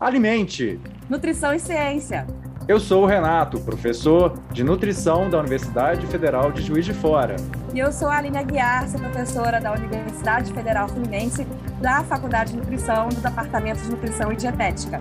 [0.00, 0.78] Alimente!
[1.10, 2.24] Nutrição e Ciência.
[2.68, 7.34] Eu sou o Renato, professor de nutrição da Universidade Federal de Juiz de Fora.
[7.74, 11.44] E eu sou a Aline Aguiar, sou professora da Universidade Federal Fluminense,
[11.80, 15.00] da Faculdade de Nutrição, do Departamento de Nutrição e Dietética.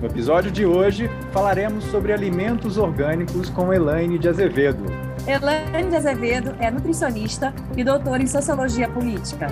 [0.00, 4.84] No episódio de hoje, falaremos sobre alimentos orgânicos com Elaine de Azevedo.
[5.24, 9.46] Elaine de Azevedo é nutricionista e doutora em Sociologia Política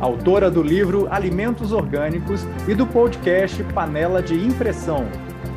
[0.00, 5.04] autora do livro Alimentos Orgânicos e do podcast Panela de Impressão.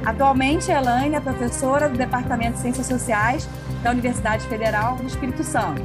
[0.04, 3.48] Atualmente, Elaine é professora do Departamento de Ciências Sociais
[3.84, 5.81] da Universidade Federal do Espírito Santo.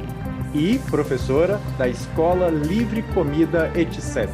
[0.55, 4.27] E professora da Escola Livre Comida, etc.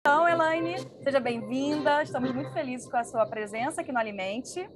[0.00, 2.02] Então, Elaine, seja bem-vinda.
[2.02, 4.68] Estamos muito felizes com a sua presença aqui no Alimente.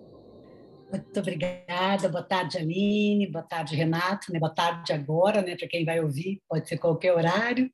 [0.92, 2.06] Muito obrigada.
[2.10, 3.27] Boa tarde, Aline.
[3.27, 4.30] Boa tarde, Renato.
[4.30, 4.38] Né?
[4.38, 5.56] Boa tarde agora, né?
[5.56, 7.70] Para quem vai ouvir, pode ser qualquer horário.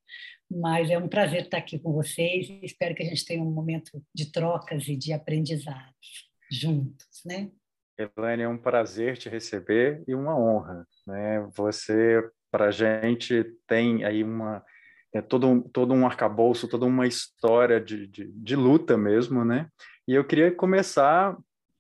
[0.49, 2.49] Mas é um prazer estar aqui com vocês.
[2.63, 7.51] Espero que a gente tenha um momento de trocas e de aprendizados juntos, né?
[7.99, 11.41] Elaine, é um prazer te receber e uma honra, né?
[11.57, 14.65] Você, para a gente, tem aí uma
[15.13, 19.67] é todo um, todo um arcabouço, toda uma história de, de, de luta mesmo, né?
[20.07, 21.37] E eu queria começar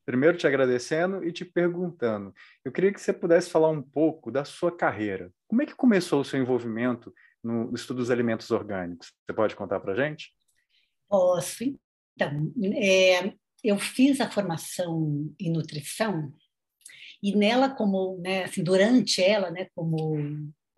[0.09, 2.35] primeiro te agradecendo e te perguntando.
[2.65, 5.31] Eu queria que você pudesse falar um pouco da sua carreira.
[5.47, 7.13] Como é que começou o seu envolvimento
[7.45, 9.13] no estudo dos alimentos orgânicos?
[9.27, 10.35] Você pode contar para gente?
[11.11, 11.63] Posso.
[12.17, 16.33] Então, é, eu fiz a formação em nutrição
[17.23, 20.17] e nela, como, né, assim, durante ela, né, como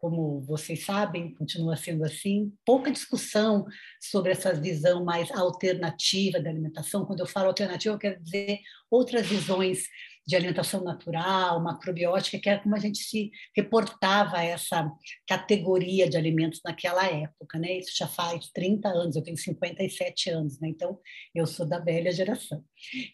[0.00, 3.66] como vocês sabem, continua sendo assim, pouca discussão
[4.00, 7.04] sobre essa visão mais alternativa da alimentação.
[7.04, 9.84] Quando eu falo alternativa, eu quero dizer outras visões
[10.26, 14.90] de alimentação natural, macrobiótica, que era como a gente se reportava a essa
[15.26, 17.78] categoria de alimentos naquela época, né?
[17.78, 20.68] Isso já faz 30 anos, eu tenho 57 anos, né?
[20.68, 20.98] Então,
[21.34, 22.64] eu sou da velha geração.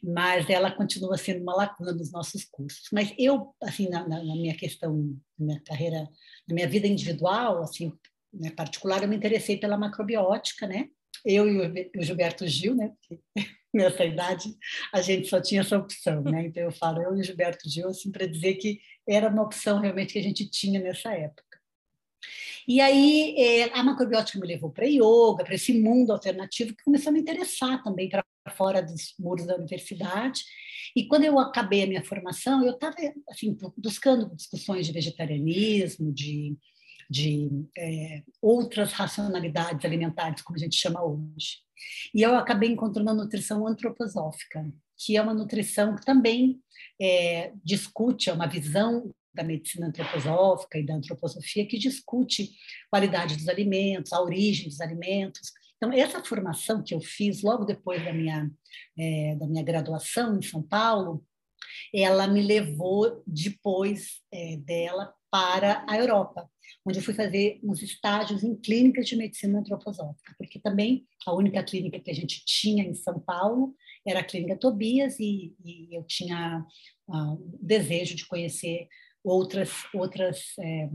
[0.03, 2.89] Mas ela continua sendo uma lacuna dos nossos cursos.
[2.93, 6.09] Mas eu, assim, na, na minha questão, na minha carreira,
[6.49, 7.93] na minha vida individual, assim,
[8.33, 10.89] né, particular, eu me interessei pela macrobiótica, né?
[11.25, 12.93] Eu e o Gilberto Gil, né?
[13.77, 14.55] Nessa idade,
[14.93, 16.47] a gente só tinha essa opção, né?
[16.47, 20.13] Então eu falo, eu e Gilberto Gil, assim, para dizer que era uma opção realmente
[20.13, 21.45] que a gente tinha nessa época.
[22.67, 27.11] E aí é, a macrobiótica me levou para yoga, para esse mundo alternativo que começou
[27.11, 28.25] a me interessar também para
[28.57, 30.43] fora dos muros da universidade.
[30.95, 32.97] E quando eu acabei a minha formação, eu estava
[33.29, 36.57] assim buscando discussões de vegetarianismo, de
[37.09, 41.59] de é, outras racionalidades alimentares, como a gente chama hoje.
[42.15, 46.61] E eu acabei encontrando a nutrição antroposófica, que é uma nutrição que também
[47.01, 52.51] é, discute, é uma visão da medicina antroposófica e da antroposofia que discute
[52.91, 55.53] qualidade dos alimentos, a origem dos alimentos.
[55.77, 58.51] Então, essa formação que eu fiz logo depois da minha,
[58.99, 61.23] é, da minha graduação em São Paulo,
[61.95, 66.49] ela me levou depois é, dela para a Europa,
[66.85, 71.63] onde eu fui fazer uns estágios em clínicas de medicina antroposófica, porque também a única
[71.63, 73.75] clínica que a gente tinha em São Paulo
[74.07, 76.65] era a Clínica Tobias e, e eu tinha
[77.09, 78.87] uh, desejo de conhecer
[79.25, 80.89] outras outras é,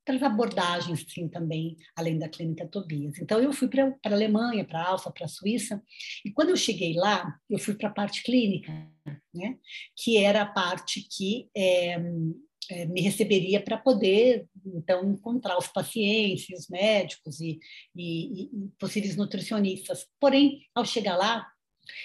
[0.00, 3.18] outras abordagens sim também além da clínica Tobias.
[3.18, 5.82] Então eu fui para a Alemanha, para a Alfa, para a Suíça
[6.24, 8.70] e quando eu cheguei lá eu fui para a parte clínica,
[9.34, 9.58] né?
[9.96, 11.96] Que era a parte que é,
[12.86, 17.58] me receberia para poder então encontrar os pacientes, os médicos e,
[17.96, 20.06] e, e, possíveis nutricionistas.
[20.20, 21.46] Porém, ao chegar lá,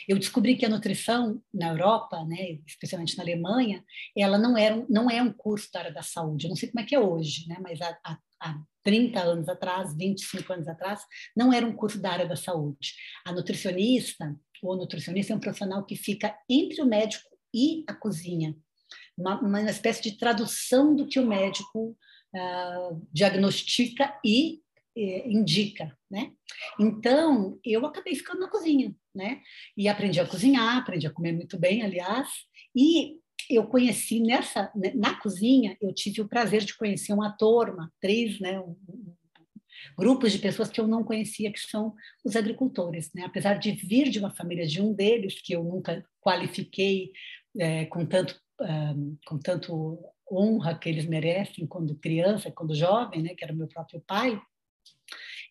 [0.07, 3.83] eu descobri que a nutrição na Europa, né, especialmente na Alemanha,
[4.17, 6.45] ela não era não é um curso da área da saúde.
[6.45, 9.95] Eu não sei como é que é hoje, né, mas há, há 30 anos atrás,
[9.95, 11.01] 25 anos atrás,
[11.35, 12.93] não era um curso da área da saúde.
[13.25, 18.55] A nutricionista ou nutricionista é um profissional que fica entre o médico e a cozinha
[19.17, 21.97] uma, uma espécie de tradução do que o médico
[22.35, 24.61] uh, diagnostica e
[24.97, 26.31] eh, indica, né?
[26.79, 29.41] Então, eu acabei ficando na cozinha, né?
[29.75, 32.29] E aprendi a cozinhar, aprendi a comer muito bem, aliás,
[32.73, 33.17] e
[33.49, 37.91] eu conheci nessa né, na cozinha, eu tive o prazer de conhecer um ator, uma
[37.97, 38.75] atriz, né, um,
[39.97, 43.11] grupos de pessoas que eu não conhecia, que são os agricultores.
[43.13, 43.23] Né?
[43.25, 47.11] Apesar de vir de uma família de um deles, que eu nunca qualifiquei
[47.59, 48.39] é, com tanto
[49.25, 49.99] com tanto
[50.31, 54.39] honra que eles merecem quando criança, quando jovem, né, que era meu próprio pai,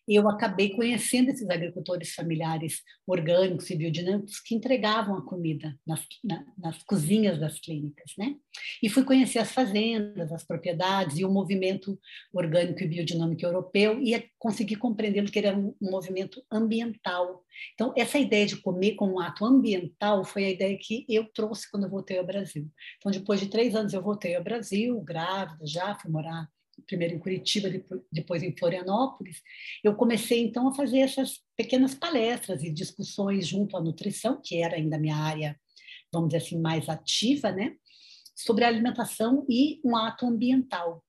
[0.07, 6.45] eu acabei conhecendo esses agricultores familiares orgânicos e biodinâmicos que entregavam a comida nas, na,
[6.57, 8.35] nas cozinhas das clínicas, né?
[8.83, 11.99] E fui conhecer as fazendas, as propriedades e o movimento
[12.33, 17.43] orgânico e biodinâmico europeu e consegui compreender que ele era um, um movimento ambiental.
[17.73, 21.69] Então, essa ideia de comer como um ato ambiental foi a ideia que eu trouxe
[21.69, 22.69] quando eu voltei ao Brasil.
[22.97, 26.47] Então, depois de três anos, eu voltei ao Brasil, grávida já, fui morar
[26.85, 27.69] primeiro em Curitiba,
[28.11, 29.41] depois em Florianópolis,
[29.83, 34.75] eu comecei então a fazer essas pequenas palestras e discussões junto à nutrição, que era
[34.75, 35.59] ainda a minha área,
[36.11, 37.75] vamos dizer assim, mais ativa, né?
[38.35, 41.03] sobre alimentação e um ato ambiental,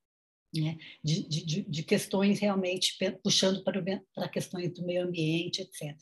[0.55, 0.79] né?
[1.03, 3.85] de, de, de questões realmente puxando para, o,
[4.15, 5.97] para questões do meio ambiente, etc.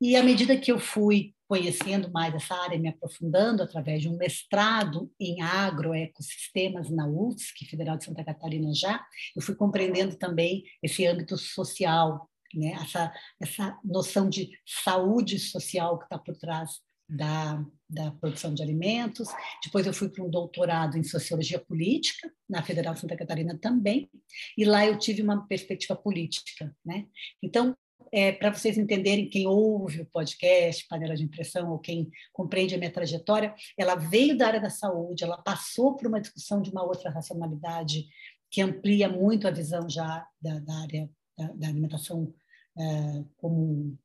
[0.00, 4.16] E à medida que eu fui conhecendo mais essa área, me aprofundando através de um
[4.16, 9.04] mestrado em agroecossistemas na UFSC, Federal de Santa Catarina já,
[9.34, 12.72] eu fui compreendendo também esse âmbito social, né?
[12.72, 19.28] essa, essa noção de saúde social que está por trás da, da produção de alimentos.
[19.64, 24.10] Depois eu fui para um doutorado em sociologia política na Federal de Santa Catarina também,
[24.58, 27.06] e lá eu tive uma perspectiva política, né?
[27.40, 27.76] Então
[28.12, 32.78] é, para vocês entenderem, quem ouve o podcast Panela de Impressão ou quem compreende a
[32.78, 36.84] minha trajetória, ela veio da área da saúde, ela passou por uma discussão de uma
[36.84, 38.06] outra racionalidade
[38.50, 42.32] que amplia muito a visão já da, da área da, da alimentação
[42.78, 43.98] é, como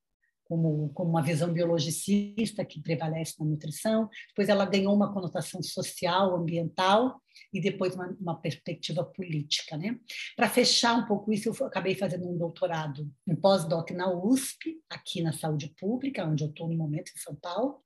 [0.51, 6.35] como, como uma visão biologicista que prevalece na nutrição, depois ela ganhou uma conotação social,
[6.35, 7.21] ambiental,
[7.53, 9.77] e depois uma, uma perspectiva política.
[9.77, 9.97] Né?
[10.35, 15.21] Para fechar um pouco isso, eu acabei fazendo um doutorado, um pós-doc na USP, aqui
[15.21, 17.81] na saúde pública, onde eu estou no momento, em São Paulo,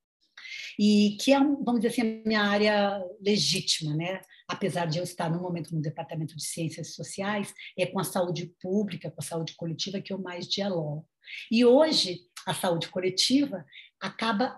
[0.80, 4.22] e que é, vamos dizer assim, a minha área legítima, né?
[4.48, 8.52] apesar de eu estar no momento no Departamento de Ciências Sociais, é com a saúde
[8.60, 11.08] pública, com a saúde coletiva que eu mais dialogo.
[11.52, 13.66] E hoje, a saúde coletiva
[14.00, 14.56] acaba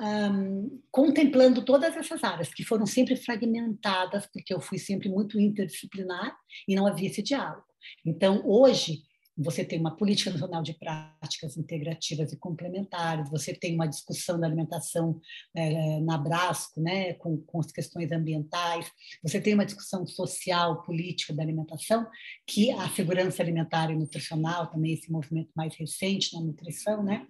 [0.00, 6.36] um, contemplando todas essas áreas que foram sempre fragmentadas, porque eu fui sempre muito interdisciplinar
[6.66, 7.64] e não havia esse diálogo.
[8.04, 9.02] Então, hoje,
[9.38, 14.46] você tem uma política nacional de práticas integrativas e complementares, você tem uma discussão da
[14.46, 15.20] alimentação
[15.54, 18.90] é, na Brasco, né, com, com as questões ambientais,
[19.22, 22.04] você tem uma discussão social, política da alimentação,
[22.46, 27.24] que a segurança alimentar e nutricional, também esse movimento mais recente na nutrição, né,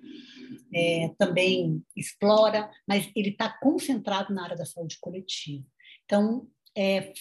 [0.75, 5.65] é, também explora, mas ele está concentrado na área da saúde coletiva.
[6.07, 7.13] Então, é,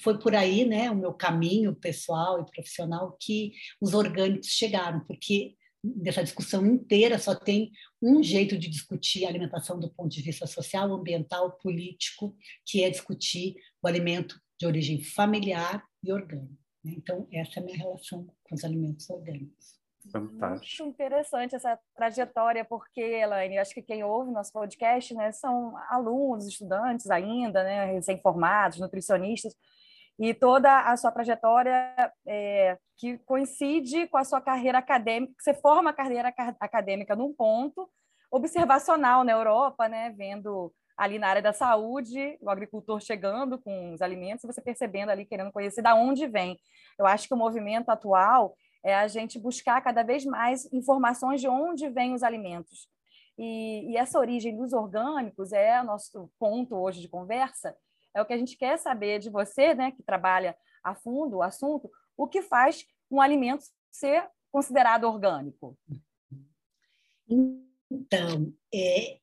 [0.00, 5.54] foi por aí, né, o meu caminho pessoal e profissional que os orgânicos chegaram, porque
[5.82, 10.46] dessa discussão inteira só tem um jeito de discutir a alimentação do ponto de vista
[10.46, 16.56] social, ambiental, político, que é discutir o alimento de origem familiar e orgânico.
[16.84, 16.94] Né?
[16.96, 19.82] Então, essa é a minha relação com os alimentos orgânicos.
[20.10, 20.84] Fantástico.
[20.84, 26.46] Muito interessante essa trajetória, porque, Elaine, acho que quem ouve nosso podcast né, são alunos,
[26.46, 29.54] estudantes ainda, né, recém-formados, nutricionistas,
[30.22, 35.90] e toda a sua trajetória é, que coincide com a sua carreira acadêmica, você forma
[35.90, 37.90] a carreira acadêmica num ponto
[38.30, 44.00] observacional na Europa, né, vendo ali na área da saúde, o agricultor chegando com os
[44.00, 46.56] alimentos, você percebendo ali, querendo conhecer de onde vem.
[46.96, 48.54] Eu acho que o movimento atual
[48.84, 52.88] é a gente buscar cada vez mais informações de onde vêm os alimentos.
[53.36, 57.74] E, e essa origem dos orgânicos é o nosso ponto hoje de conversa,
[58.14, 61.42] é o que a gente quer saber de você, né, que trabalha a fundo o
[61.42, 65.78] assunto, o que faz um alimento ser considerado orgânico?
[67.90, 69.18] Então, é,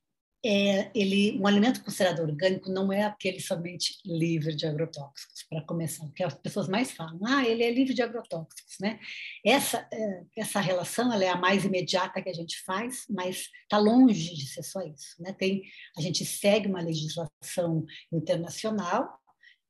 [0.45, 6.05] é, ele, um alimento considerado orgânico não é aquele somente livre de agrotóxicos, para começar,
[6.05, 8.99] porque as pessoas mais falam, ah, ele é livre de agrotóxicos, né?
[9.45, 13.77] Essa, é, essa relação ela é a mais imediata que a gente faz, mas está
[13.77, 15.33] longe de ser só isso, né?
[15.33, 15.63] Tem,
[15.97, 19.19] a gente segue uma legislação internacional,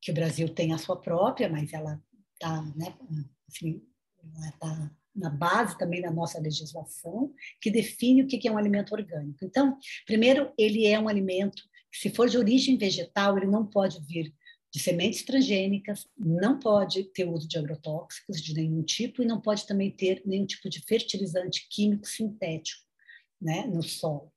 [0.01, 2.01] que o Brasil tem a sua própria, mas ela
[2.33, 2.95] está, né,
[3.47, 3.81] assim,
[4.23, 8.93] ela está na base também da nossa legislação, que define o que é um alimento
[8.93, 9.43] orgânico.
[9.43, 11.61] Então, primeiro, ele é um alimento
[11.91, 14.33] que, se for de origem vegetal, ele não pode vir
[14.71, 19.65] de sementes transgênicas, não pode ter uso de agrotóxicos de nenhum tipo e não pode
[19.65, 22.83] também ter nenhum tipo de fertilizante químico sintético
[23.41, 24.31] né, no solo.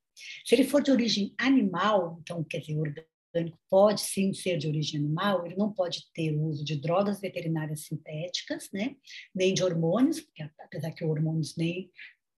[0.44, 5.00] Se ele for de origem animal, então, quer dizer, orgânico pode sim ser de origem
[5.00, 8.96] animal, ele não pode ter o uso de drogas veterinárias sintéticas, né?
[9.34, 11.90] nem de hormônios, porque apesar que hormônios nem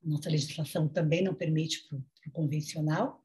[0.05, 3.23] nossa legislação também não permite para o convencional,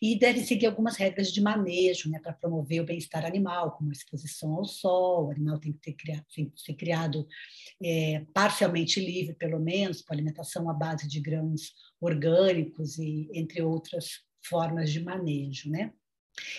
[0.00, 3.92] e deve seguir algumas regras de manejo né, para promover o bem-estar animal, como a
[3.92, 7.26] exposição ao sol, o animal tem que, ter, tem que ser criado
[7.82, 14.20] é, parcialmente livre, pelo menos, com alimentação à base de grãos orgânicos e entre outras
[14.44, 15.92] formas de manejo, né?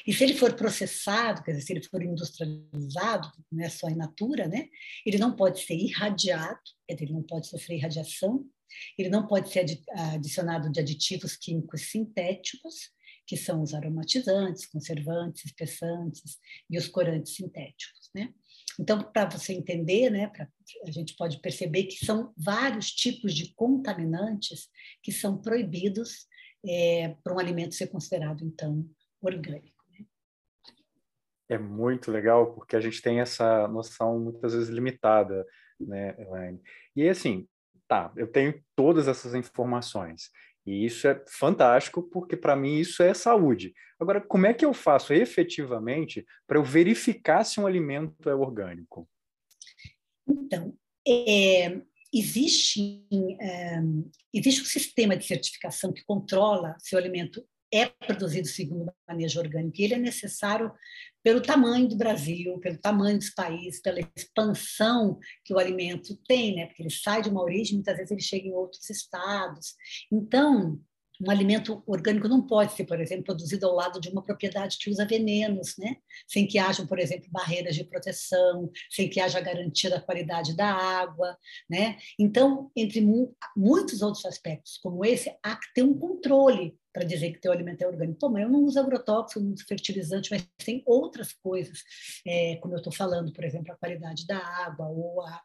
[0.06, 3.96] E se ele for processado, quer dizer, se ele for industrializado, não é só in
[3.96, 4.70] natura, né?
[5.06, 8.46] Ele não pode ser irradiado, ele não pode sofrer irradiação,
[8.98, 9.66] ele não pode ser
[9.96, 12.92] adicionado de aditivos químicos sintéticos,
[13.26, 16.38] que são os aromatizantes, conservantes, espessantes
[16.70, 18.34] e os corantes sintéticos, né?
[18.80, 20.48] Então, para você entender, né, pra,
[20.86, 24.68] a gente pode perceber que são vários tipos de contaminantes
[25.02, 26.26] que são proibidos
[26.66, 28.90] é, para um alimento ser considerado, então,
[29.26, 29.84] orgânico.
[29.90, 30.06] Né?
[31.50, 35.46] É muito legal, porque a gente tem essa noção muitas vezes limitada,
[35.80, 36.62] né, Elaine?
[36.96, 37.48] E assim,
[37.88, 40.30] tá, eu tenho todas essas informações,
[40.66, 43.74] e isso é fantástico, porque para mim isso é saúde.
[44.00, 49.10] Agora, como é que eu faço efetivamente para eu verificar se um alimento é orgânico?
[50.28, 51.82] Então, é,
[52.14, 53.06] existe,
[53.42, 53.80] é,
[54.34, 59.40] existe um sistema de certificação que controla se o alimento é produzido segundo o manejo
[59.40, 59.76] orgânico.
[59.80, 60.72] E ele é necessário
[61.24, 66.68] pelo tamanho do Brasil, pelo tamanho dos países, pela expansão que o alimento tem, né?
[66.68, 69.76] Porque ele sai de uma origem, muitas vezes ele chega em outros estados.
[70.12, 70.80] Então,
[71.26, 74.90] um alimento orgânico não pode ser, por exemplo, produzido ao lado de uma propriedade que
[74.90, 75.98] usa venenos, né?
[76.28, 80.68] sem que hajam, por exemplo, barreiras de proteção, sem que haja garantia da qualidade da
[80.74, 81.38] água.
[81.70, 81.98] Né?
[82.20, 87.32] Então, entre mu muitos outros aspectos, como esse, há que ter um controle para dizer
[87.34, 88.20] que teu alimento é orgânico.
[88.20, 91.84] Pô, mas eu não uso agrotóxico, não uso fertilizante, mas tem outras coisas,
[92.26, 95.42] é, como eu estou falando, por exemplo, a qualidade da água ou a,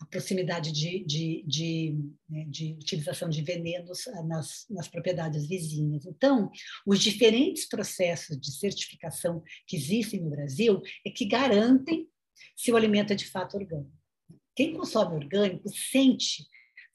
[0.00, 6.04] a proximidade de, de, de, né, de, utilização de venenos ah, nas, nas propriedades vizinhas.
[6.04, 6.50] Então,
[6.84, 12.08] os diferentes processos de certificação que existem no Brasil é que garantem
[12.56, 13.96] se o alimento é de fato orgânico.
[14.54, 16.44] Quem consome orgânico sente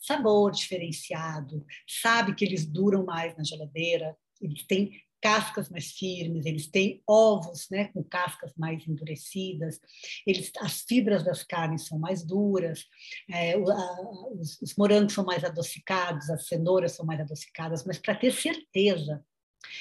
[0.03, 6.67] sabor diferenciado, sabe que eles duram mais na geladeira, eles têm cascas mais firmes, eles
[6.67, 9.79] têm ovos né, com cascas mais endurecidas,
[10.27, 12.85] eles, as fibras das carnes são mais duras,
[13.31, 17.97] é, o, a, os, os morangos são mais adocicados, as cenouras são mais adocicadas, mas
[17.97, 19.23] para ter certeza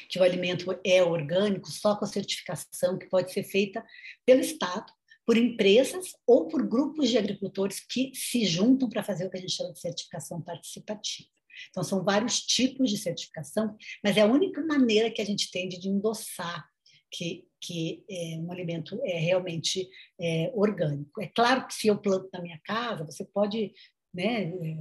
[0.08, 3.84] que o alimento é orgânico, só com a certificação que pode ser feita
[4.24, 4.92] pelo Estado,
[5.26, 9.40] por empresas ou por grupos de agricultores que se juntam para fazer o que a
[9.40, 11.28] gente chama de certificação participativa.
[11.70, 15.68] Então, são vários tipos de certificação, mas é a única maneira que a gente tem
[15.68, 16.66] de endossar
[17.12, 19.88] que, que é, um alimento é realmente
[20.18, 21.20] é, orgânico.
[21.20, 23.72] É claro que se eu planto na minha casa, você pode
[24.14, 24.76] né, é,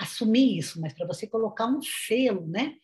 [0.00, 2.74] assumir isso, mas para você colocar um selo, né,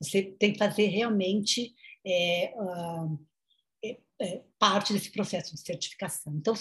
[0.00, 1.74] você tem que fazer realmente
[2.06, 3.18] é, uh,
[4.58, 6.34] parte desse processo de certificação.
[6.36, 6.54] Então,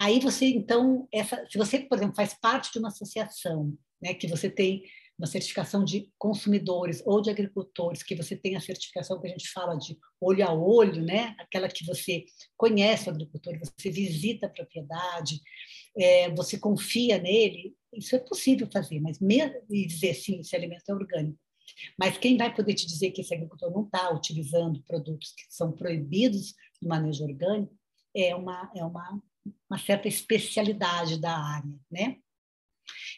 [0.00, 4.26] aí você, então, essa, se você, por exemplo, faz parte de uma associação, né, que
[4.26, 4.82] você tem
[5.18, 9.50] uma certificação de consumidores ou de agricultores, que você tem a certificação que a gente
[9.50, 11.34] fala de olho a olho, né?
[11.38, 12.24] aquela que você
[12.56, 15.40] conhece o agricultor, você visita a propriedade,
[15.96, 20.88] é, você confia nele, isso é possível fazer, mas mesmo e dizer sim, esse alimento
[20.88, 21.38] é orgânico.
[21.98, 25.72] Mas quem vai poder te dizer que esse agricultor não está utilizando produtos que são
[25.72, 27.76] proibidos no manejo orgânico
[28.14, 29.22] é uma, é uma,
[29.68, 32.16] uma certa especialidade da área, né?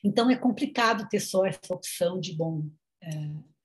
[0.03, 2.69] Então, é complicado ter só essa opção de, bom,
[3.03, 3.09] é,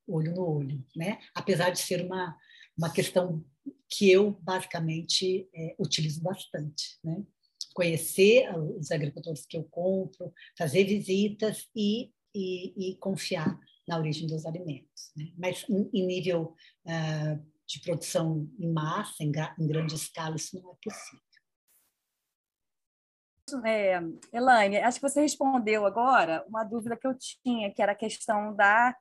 [0.07, 1.19] olho no olho, né?
[1.33, 2.37] apesar de ser uma,
[2.77, 3.43] uma questão
[3.89, 6.99] que eu, basicamente, é, utilizo bastante.
[7.03, 7.23] Né?
[7.73, 14.45] Conhecer os agricultores que eu compro, fazer visitas e, e, e confiar na origem dos
[14.45, 15.11] alimentos.
[15.15, 15.31] Né?
[15.37, 20.75] Mas, em nível uh, de produção em massa, em, em grande escala, isso não é
[20.83, 21.25] possível.
[23.63, 23.99] É,
[24.33, 28.55] Elaine, acho que você respondeu agora uma dúvida que eu tinha, que era a questão
[28.55, 28.95] da,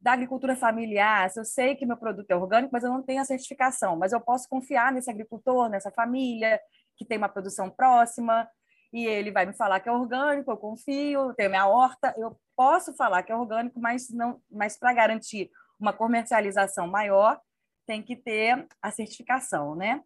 [0.00, 1.30] da agricultura familiar.
[1.30, 4.12] Se eu sei que meu produto é orgânico, mas eu não tenho a certificação, mas
[4.12, 6.60] eu posso confiar nesse agricultor, nessa família,
[6.96, 8.48] que tem uma produção próxima,
[8.92, 12.94] e ele vai me falar que é orgânico, eu confio, tenho minha horta, eu posso
[12.96, 17.40] falar que é orgânico, mas não, mas para garantir uma comercialização maior,
[17.88, 20.04] tem que ter a certificação, né?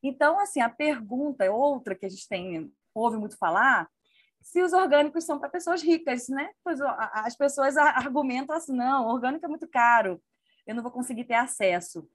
[0.00, 3.90] Então, assim, a pergunta, outra que a gente tem ouve muito falar,
[4.40, 6.50] se os orgânicos são para pessoas ricas, né?
[6.62, 10.22] Pois as pessoas argumentam assim, não, orgânico é muito caro,
[10.64, 12.08] eu não vou conseguir ter acesso.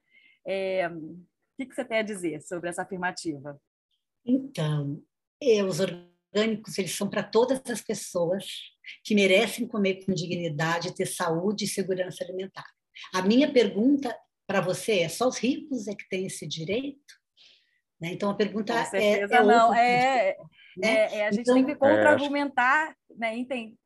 [0.48, 1.20] É, o
[1.58, 3.60] que, que você tem a dizer sobre essa afirmativa?
[4.26, 5.04] Então,
[5.44, 8.46] é, os orgânicos eles são para todas as pessoas,
[9.04, 12.66] que merecem comer com dignidade, ter saúde e segurança alimentar.
[13.14, 14.16] A minha pergunta
[14.50, 17.14] para você é: só os ricos é que têm esse direito?
[18.02, 18.14] Né?
[18.14, 20.36] Então a pergunta com é, é não é,
[20.76, 20.88] né?
[20.88, 23.36] é, é, a gente então, tem que contra-argumentar, né?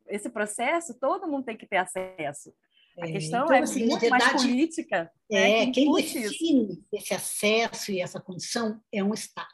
[0.07, 2.53] Esse processo todo mundo tem que ter acesso.
[2.97, 5.11] A é, questão então, é assim, muito verdade, mais política.
[5.29, 5.63] Né?
[5.63, 9.49] É, quem define esse acesso e essa condição é um Estado.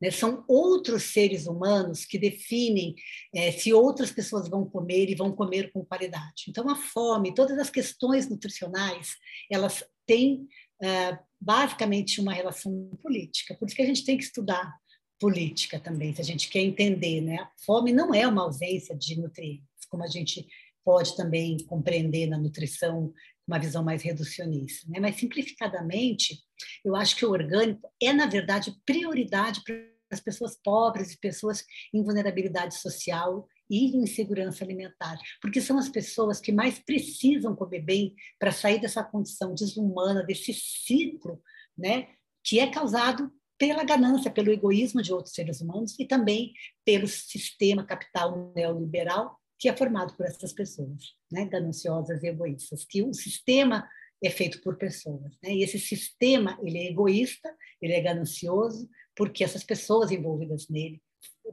[0.00, 0.10] Né?
[0.10, 2.94] São outros seres humanos que definem
[3.34, 6.44] é, se outras pessoas vão comer e vão comer com qualidade.
[6.48, 9.16] Então, a fome, todas as questões nutricionais,
[9.50, 10.48] elas têm
[10.82, 13.54] é, basicamente uma relação política.
[13.54, 14.74] Por isso que a gente tem que estudar
[15.18, 17.20] política também, se a gente quer entender.
[17.20, 17.36] Né?
[17.36, 20.46] A fome não é uma ausência de nutrientes, como a gente
[20.84, 23.12] pode também compreender na nutrição
[23.46, 24.88] uma visão mais reducionista.
[24.90, 25.00] Né?
[25.00, 26.38] Mas, simplificadamente,
[26.84, 29.74] eu acho que o orgânico é, na verdade, prioridade para
[30.10, 36.40] as pessoas pobres e pessoas em vulnerabilidade social e insegurança alimentar, porque são as pessoas
[36.40, 41.42] que mais precisam comer bem para sair dessa condição desumana, desse ciclo,
[41.76, 42.08] né,
[42.44, 46.52] que é causado pela ganância, pelo egoísmo de outros seres humanos e também
[46.84, 53.02] pelo sistema capital neoliberal que é formado por essas pessoas, né, gananciosas e egoístas, que
[53.02, 53.88] o sistema
[54.22, 55.54] é feito por pessoas, né?
[55.54, 61.02] E esse sistema ele é egoísta, ele é ganancioso, porque essas pessoas envolvidas nele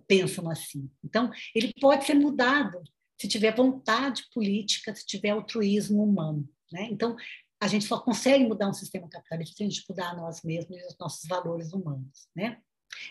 [0.08, 0.90] pensam assim.
[1.04, 2.82] Então, ele pode ser mudado
[3.20, 6.88] se tiver vontade política, se tiver altruísmo humano, né?
[6.92, 7.16] Então,
[7.62, 10.86] a gente só consegue mudar um sistema capitalista se a gente mudar nós mesmos e
[10.86, 12.58] os nossos valores humanos, né?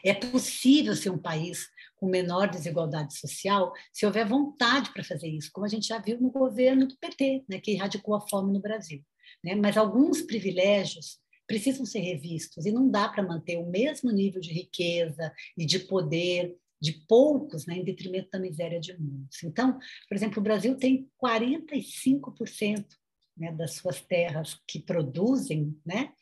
[0.04, 5.50] É possível ser um país com menor desigualdade social se houver vontade para fazer isso,
[5.52, 8.60] como a gente já viu no governo do PT, né, que erradicou a fome no
[8.60, 9.02] Brasil.
[9.42, 9.54] Né?
[9.54, 14.52] Mas alguns privilégios precisam ser revistos e não dá para manter o mesmo nível de
[14.52, 19.40] riqueza e de poder de poucos, né, em detrimento da miséria de muitos.
[19.44, 22.84] Então, por exemplo, o Brasil tem 45%
[23.36, 26.12] né, das suas terras que produzem, né,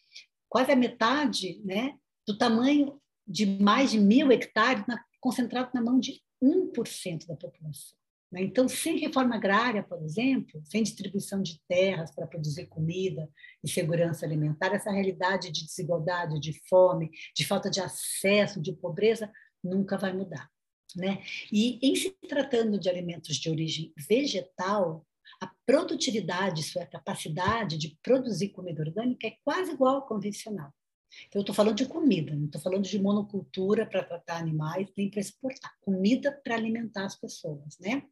[0.50, 1.96] quase a metade né,
[2.26, 7.99] do tamanho de mais de mil hectares na, concentrado na mão de 1% da população.
[8.30, 8.42] Né?
[8.42, 13.28] Então, sem reforma agrária, por exemplo, sem distribuição de terras para produzir comida
[13.62, 19.30] e segurança alimentar, essa realidade de desigualdade, de fome, de falta de acesso, de pobreza,
[19.62, 20.48] nunca vai mudar.
[20.96, 21.22] Né?
[21.52, 25.06] E em se tratando de alimentos de origem vegetal,
[25.40, 30.72] a produtividade, sua capacidade de produzir comida orgânica é quase igual ao convencional.
[31.26, 35.10] Então, eu estou falando de comida, não estou falando de monocultura para tratar animais, nem
[35.10, 35.72] para exportar.
[35.80, 38.02] Comida para alimentar as pessoas, né?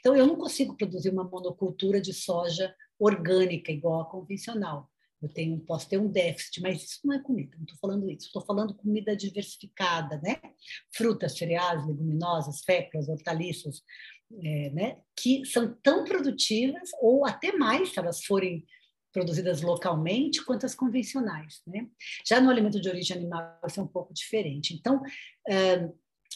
[0.00, 4.90] Então, eu não consigo produzir uma monocultura de soja orgânica igual a convencional.
[5.20, 8.26] Eu tenho, posso ter um déficit, mas isso não é comida, não estou falando isso.
[8.26, 10.40] Estou falando comida diversificada, né?
[10.94, 13.82] Frutas, cereais, leguminosas, féculas, hortaliças,
[14.42, 14.98] é, né?
[15.16, 18.64] Que são tão produtivas, ou até mais, se elas forem
[19.18, 21.60] produzidas localmente quanto as convencionais.
[21.66, 21.88] Né?
[22.24, 24.72] Já no alimento de origem animal, isso é um pouco diferente.
[24.74, 25.02] Então,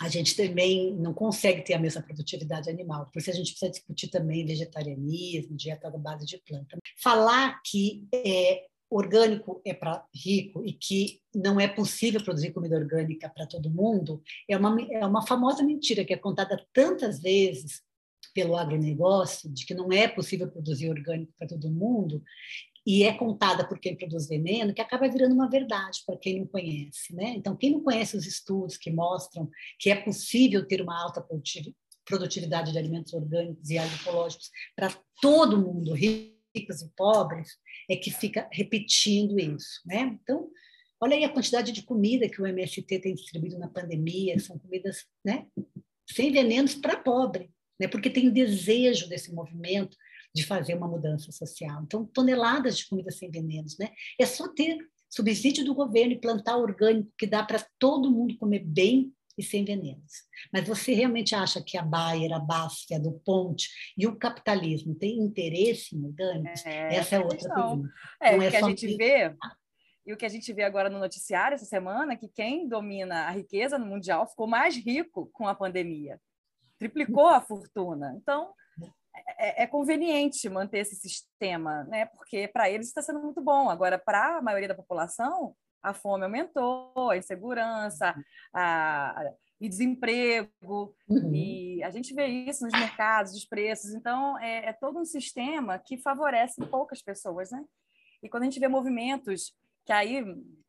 [0.01, 3.71] a gente também não consegue ter a mesma produtividade animal, por isso a gente precisa
[3.71, 6.77] discutir também vegetarianismo, dieta da base de planta.
[7.01, 13.29] Falar que é, orgânico é para rico e que não é possível produzir comida orgânica
[13.29, 17.81] para todo mundo é uma, é uma famosa mentira que é contada tantas vezes
[18.35, 22.23] pelo agronegócio, de que não é possível produzir orgânico para todo mundo,
[22.87, 26.47] e é contada por quem produz veneno, que acaba virando uma verdade para quem não
[26.47, 27.15] conhece.
[27.15, 27.35] Né?
[27.37, 31.25] Então, quem não conhece os estudos que mostram que é possível ter uma alta
[32.05, 34.91] produtividade de alimentos orgânicos e agroecológicos para
[35.21, 37.57] todo mundo, ricos e pobres,
[37.89, 39.81] é que fica repetindo isso.
[39.87, 40.19] Né?
[40.23, 40.51] Então,
[41.01, 45.05] olha aí a quantidade de comida que o MST tem distribuído na pandemia, são comidas
[45.25, 45.47] né,
[46.09, 47.51] sem venenos para pobre
[47.83, 47.89] né?
[47.89, 49.97] porque tem desejo desse movimento
[50.35, 51.83] de fazer uma mudança social.
[51.83, 53.77] Então, toneladas de comida sem venenos.
[53.79, 53.91] Né?
[54.19, 58.65] É só ter subsídio do governo e plantar orgânico que dá para todo mundo comer
[58.65, 60.25] bem e sem venenos.
[60.53, 64.95] Mas você realmente acha que a Bayer, a Basf, a do Ponte e o capitalismo
[64.95, 66.65] têm interesse em orgânicos?
[66.67, 67.93] É, Essa é outra pergunta.
[68.21, 69.35] É, o é que a gente vê,
[70.07, 73.27] e o que a gente vê agora no noticiário essa semana, é que quem domina
[73.27, 76.21] a riqueza no mundial ficou mais rico com a pandemia
[76.83, 78.13] triplicou a fortuna.
[78.21, 78.53] Então,
[79.39, 82.07] é, é, conveniente manter esse sistema, né?
[82.07, 83.69] porque para eles está sendo muito bom.
[83.69, 88.15] Agora, para a maioria da população, a fome aumentou, a insegurança,
[88.55, 91.33] a, e desemprego, uhum.
[91.33, 93.95] e a gente vê isso nos mercados, dos preços.
[93.95, 97.51] Então, é, é, todo um sistema que favorece poucas pessoas.
[97.51, 97.65] Né?
[98.23, 100.25] E quando a gente vê movimentos que aí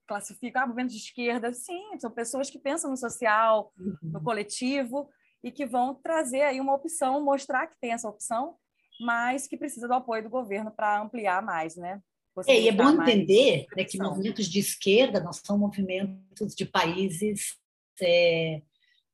[0.08, 3.96] classificam ah, movimentos de esquerda, sim, são pessoas que pensam no social, uhum.
[4.04, 5.10] no coletivo,
[5.44, 8.56] e que vão trazer aí uma opção, mostrar que tem essa opção,
[9.00, 12.02] mas que precisa do apoio do governo para ampliar mais, né?
[12.48, 17.56] É, e é bom entender né, que movimentos de esquerda não são movimentos de países
[18.02, 18.62] é,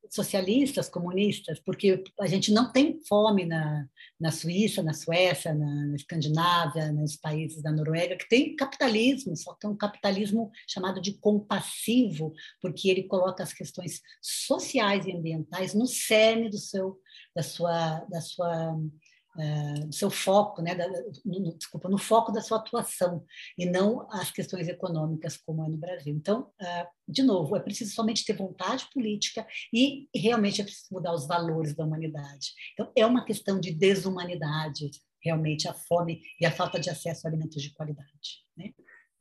[0.10, 3.86] socialistas, comunistas, porque a gente não tem fome na,
[4.20, 9.54] na Suíça, na Suécia, na, na Escandinávia, nos países da Noruega, que tem capitalismo, só
[9.54, 15.74] que é um capitalismo chamado de compassivo, porque ele coloca as questões sociais e ambientais
[15.74, 17.00] no cerne do seu,
[17.36, 18.76] da sua, da sua
[19.86, 20.88] do seu foco, né, da,
[21.26, 23.26] no, desculpa, no foco da sua atuação
[23.58, 26.14] e não as questões econômicas como é no Brasil.
[26.14, 31.14] Então, uh, de novo, é preciso somente ter vontade política e realmente é preciso mudar
[31.14, 32.52] os valores da humanidade.
[32.74, 34.92] Então, é uma questão de desumanidade,
[35.24, 38.44] realmente a fome e a falta de acesso a alimentos de qualidade.
[38.58, 38.72] Né?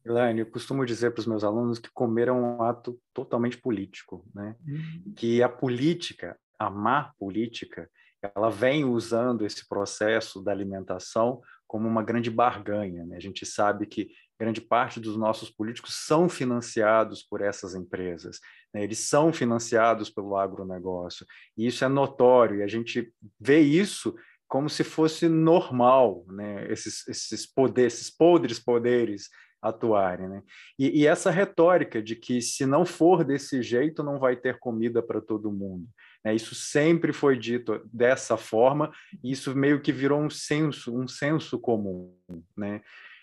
[0.04, 4.26] Elaine, eu costumo dizer para os meus alunos que comer é um ato totalmente político,
[4.34, 4.56] né?
[4.66, 5.12] Uhum.
[5.14, 7.90] Que a política, a má política,
[8.22, 13.04] ela vem usando esse processo da alimentação como uma grande barganha.
[13.04, 13.16] Né?
[13.16, 18.38] A gente sabe que grande parte dos nossos políticos são financiados por essas empresas,
[18.72, 18.82] né?
[18.84, 21.26] eles são financiados pelo agronegócio,
[21.56, 24.14] e isso é notório, e a gente vê isso
[24.46, 26.70] como se fosse normal, né?
[26.72, 29.28] esses, esses, poderes, esses podres poderes
[29.60, 30.28] atuarem.
[30.28, 30.42] Né?
[30.78, 35.02] E, e essa retórica de que se não for desse jeito, não vai ter comida
[35.02, 35.86] para todo mundo.
[36.24, 36.34] Né?
[36.34, 41.58] Isso sempre foi dito dessa forma, e isso meio que virou um senso, um senso
[41.58, 42.14] comum.
[42.56, 42.80] Né?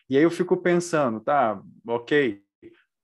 [0.10, 2.42] E aí eu fico pensando, tá, ok,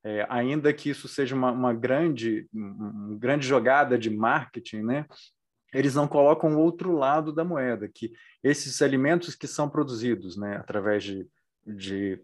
[0.04, 5.06] é, ainda que isso seja uma, uma grande, uma grande jogada de marketing, né?
[5.74, 8.12] eles não colocam o outro lado da moeda, que
[8.44, 11.28] esses alimentos que são produzidos né, através de,
[11.66, 12.20] de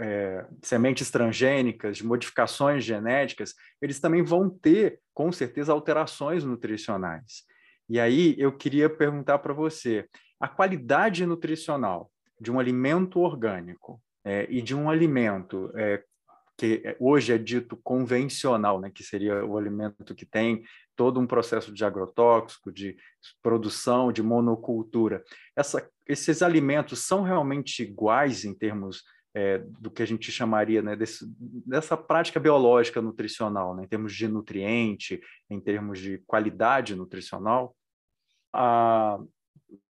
[0.00, 7.44] é, sementes transgênicas, de modificações genéticas, eles também vão ter, com certeza, alterações nutricionais.
[7.88, 10.08] E aí eu queria perguntar para você:
[10.40, 16.02] a qualidade nutricional de um alimento orgânico é, e de um alimento é,
[16.56, 20.62] que hoje é dito convencional, né, que seria o alimento que tem
[20.96, 22.96] todo um processo de agrotóxico, de
[23.42, 25.22] produção, de monocultura.
[25.56, 29.02] Essa, esses alimentos são realmente iguais em termos
[29.34, 31.24] é, do que a gente chamaria né, desse,
[31.66, 37.74] dessa prática biológica nutricional, né, em termos de nutriente, em termos de qualidade nutricional.
[38.52, 39.18] A,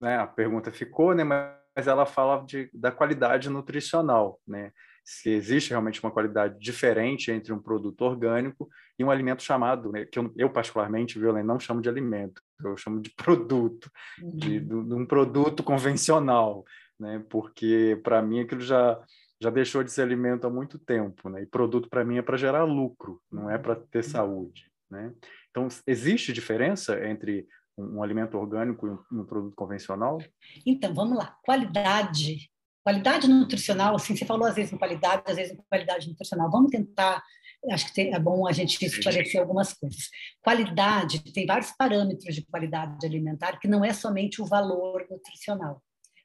[0.01, 4.71] né, a pergunta ficou, né, mas ela fala de, da qualidade nutricional, né,
[5.05, 10.05] se existe realmente uma qualidade diferente entre um produto orgânico e um alimento chamado, né,
[10.05, 13.89] que eu, eu particularmente, viu, não chamo de alimento, eu chamo de produto,
[14.21, 14.35] uhum.
[14.35, 16.65] de, de, de um produto convencional,
[16.99, 19.01] né, porque para mim aquilo já
[19.41, 21.41] já deixou de ser alimento há muito tempo, né?
[21.41, 24.09] E produto para mim é para gerar lucro, não é para ter uhum.
[24.09, 25.13] saúde, né?
[25.49, 27.47] Então existe diferença entre
[27.77, 30.17] um, um alimento orgânico e um, um, produto convencional?
[30.65, 32.49] Então vamos lá, qualidade,
[32.83, 36.51] qualidade nutricional, assim você falou às vezes em qualidade, às vezes em qualidade nutricional.
[36.51, 37.23] Vamos tentar,
[37.71, 40.09] acho que é bom a gente esclarecer algumas coisas.
[40.41, 45.81] Qualidade tem vários parâmetros de qualidade alimentar que não é somente o valor nutricional.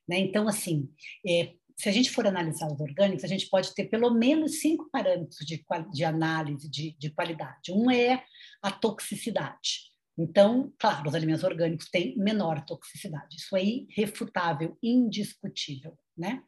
[0.08, 0.18] Né?
[0.18, 0.88] Então, assim,
[1.26, 4.88] é, se a gente for analisar os orgânicos, a gente pode ter pelo menos cinco
[4.90, 7.72] parâmetros de, de análise de, de qualidade.
[7.72, 8.22] Um é
[8.62, 9.92] a toxicidade.
[10.16, 13.36] Então, claro, os alimentos orgânicos têm menor toxicidade.
[13.36, 15.98] Isso é irrefutável, indiscutível.
[16.16, 16.42] Né?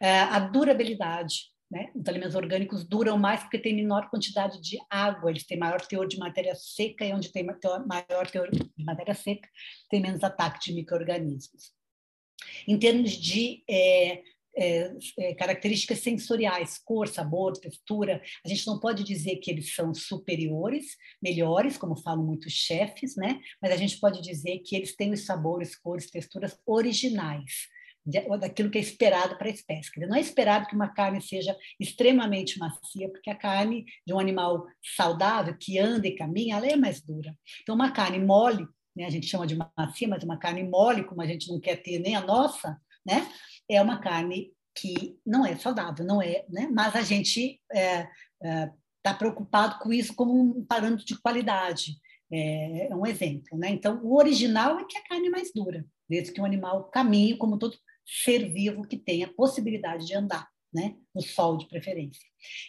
[0.00, 1.50] É, a durabilidade.
[1.70, 1.90] Né?
[1.94, 6.06] Os alimentos orgânicos duram mais porque tem menor quantidade de água, eles têm maior teor
[6.06, 9.46] de matéria seca, e onde tem maior teor de matéria seca,
[9.90, 11.72] tem menos ataque de micro-organismos.
[12.66, 14.22] Em termos de é,
[14.58, 18.20] é, é, características sensoriais, cor, sabor, textura.
[18.44, 23.40] A gente não pode dizer que eles são superiores, melhores, como falam muitos chefes, né?
[23.62, 27.68] Mas a gente pode dizer que eles têm os sabores, cores, texturas originais
[28.40, 29.90] daquilo que é esperado para a espécie.
[30.00, 34.66] Não é esperado que uma carne seja extremamente macia, porque a carne de um animal
[34.96, 37.36] saudável, que anda e caminha, ela é mais dura.
[37.62, 38.66] Então, uma carne mole,
[38.96, 41.76] né, a gente chama de macia, mas uma carne mole, como a gente não quer
[41.76, 43.28] ter nem a nossa, né?
[43.68, 46.68] É uma carne que não é saudável, não é, né?
[46.72, 48.10] Mas a gente está é,
[48.42, 48.70] é,
[49.02, 51.96] tá preocupado com isso como um parâmetro de qualidade.
[52.30, 53.70] É, é, um exemplo, né?
[53.70, 57.36] Então, o original é que a carne é mais dura, desde que o animal caminhe
[57.36, 57.76] como todo
[58.06, 60.94] ser vivo que tenha possibilidade de andar, né?
[61.14, 62.22] No sol de preferência.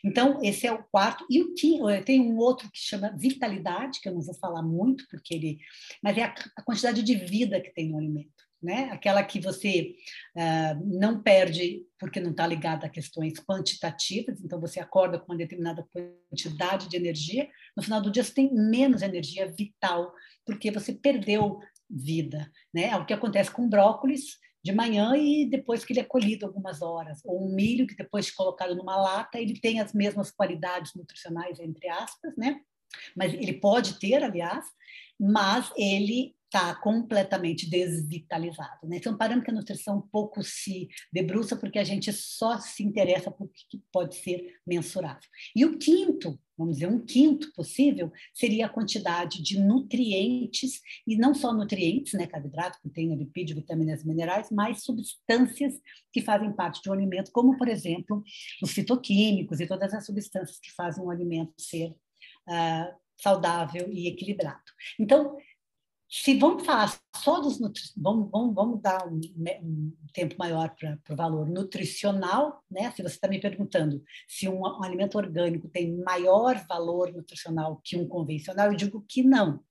[0.04, 1.26] Então, esse é o quarto.
[1.30, 4.64] E o quinto, é, tem um outro que chama vitalidade, que eu não vou falar
[4.64, 5.60] muito, porque ele.
[6.02, 8.49] Mas é a, a quantidade de vida que tem no alimento.
[8.62, 8.90] Né?
[8.92, 9.96] Aquela que você
[10.36, 15.38] uh, não perde porque não está ligada a questões quantitativas, então você acorda com uma
[15.38, 15.86] determinada
[16.30, 20.14] quantidade de energia, no final do dia você tem menos energia vital
[20.46, 22.86] porque você perdeu vida, né?
[22.86, 26.82] É o que acontece com brócolis de manhã e depois que ele é colhido algumas
[26.82, 30.94] horas, ou um milho que depois de colocado numa lata, ele tem as mesmas qualidades
[30.96, 32.60] nutricionais entre aspas, né?
[33.16, 34.66] Mas ele pode ter, aliás,
[35.20, 38.88] mas ele está completamente desvitalizado.
[38.88, 38.98] Né?
[38.98, 43.48] Então, parando que a nutrição pouco se debruça porque a gente só se interessa por
[43.50, 45.22] que pode ser mensurável.
[45.56, 51.36] E o quinto, vamos dizer, um quinto possível seria a quantidade de nutrientes, e não
[51.36, 55.76] só nutrientes, né, carboidrato, proteína, lipídio, vitaminas, minerais, mas substâncias
[56.12, 58.24] que fazem parte de um alimento, como, por exemplo,
[58.64, 64.64] os fitoquímicos e todas as substâncias que fazem o alimento ser uh, saudável e equilibrado.
[64.98, 65.38] Então,
[66.10, 67.60] se vamos falar só dos
[67.96, 72.92] vamos, vamos, vamos dar um, né, um tempo maior para o valor nutricional, né?
[72.92, 77.96] Se você está me perguntando se um, um, alimento orgânico tem maior valor nutricional que
[77.96, 79.64] um convencional, eu digo que não.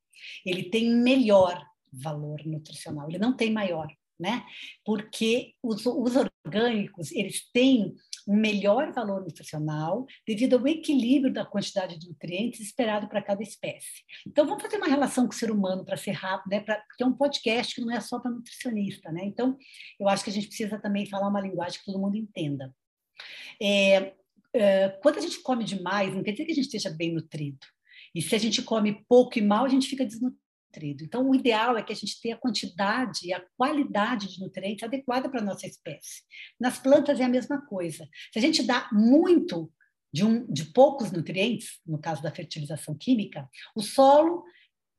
[0.46, 1.61] Ele tem melhor
[1.92, 4.44] valor nutricional, ele não tem maior, né?
[4.85, 6.12] Porque os, os
[6.46, 7.96] orgânicos eles têm
[8.29, 14.05] um melhor valor nutricional devido ao equilíbrio da quantidade de nutrientes esperado para cada espécie.
[14.27, 16.61] Então, vamos fazer uma relação com o ser humano para ser rápido, né?
[16.61, 19.25] Para ter um podcast que não é só para nutricionista, né?
[19.25, 19.57] Então,
[19.99, 22.75] eu acho que a gente precisa também falar uma linguagem que todo mundo entenda.
[23.61, 24.12] É,
[24.53, 27.67] é, quando a gente come demais, não quer dizer que a gente esteja bem nutrido.
[28.14, 31.05] E se a gente come pouco e mal, a gente fica desnutrido nutrido.
[31.05, 34.85] Então, o ideal é que a gente tenha a quantidade e a qualidade de nutrientes
[34.85, 36.23] adequada para a nossa espécie.
[36.61, 38.09] Nas plantas é a mesma coisa.
[38.33, 39.73] Se a gente dá muito
[40.13, 44.45] de, um, de poucos nutrientes, no caso da fertilização química, o solo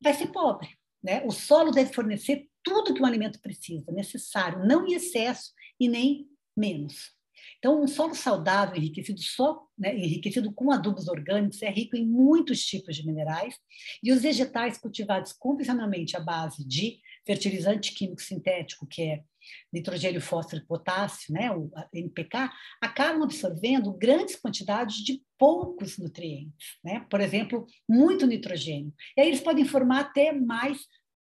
[0.02, 0.70] vai ser pobre.
[1.02, 1.24] Né?
[1.26, 6.28] O solo deve fornecer tudo que o alimento precisa, necessário, não em excesso e nem
[6.56, 7.18] menos.
[7.58, 12.62] Então, um solo saudável, enriquecido só, né, enriquecido com adubos orgânicos, é rico em muitos
[12.66, 13.56] tipos de minerais,
[14.04, 19.24] e os vegetais cultivados convencionalmente à base de fertilizante químico sintético, que é
[19.72, 22.50] nitrogênio, fósforo e potássio, né, o NPK,
[22.82, 27.06] acabam absorvendo grandes quantidades de poucos nutrientes, né?
[27.10, 28.94] Por exemplo, muito nitrogênio.
[29.16, 30.80] E aí eles podem formar até mais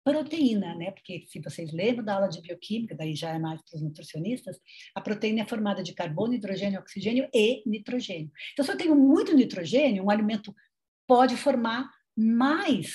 [0.05, 0.91] proteína, né?
[0.91, 4.61] Porque se vocês lembram da aula de bioquímica, daí já é mais para os nutricionistas,
[4.93, 8.31] a proteína é formada de carbono, hidrogênio, oxigênio e nitrogênio.
[8.53, 10.55] Então, se eu tenho muito nitrogênio, um alimento
[11.07, 12.93] pode formar mais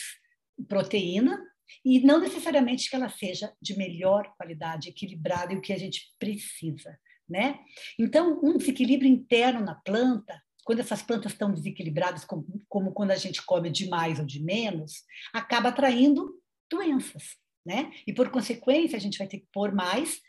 [0.69, 1.43] proteína
[1.85, 6.15] e não necessariamente que ela seja de melhor qualidade, equilibrada e o que a gente
[6.17, 6.97] precisa,
[7.29, 7.59] né?
[7.99, 13.17] Então, um desequilíbrio interno na planta quando essas plantas estão desequilibradas, como, como, quando a
[13.17, 16.40] gente come de mais ou de menos, acaba atraindo
[16.71, 17.93] doenças, né?
[18.07, 20.21] E por consequência a gente vai ter que pôr mais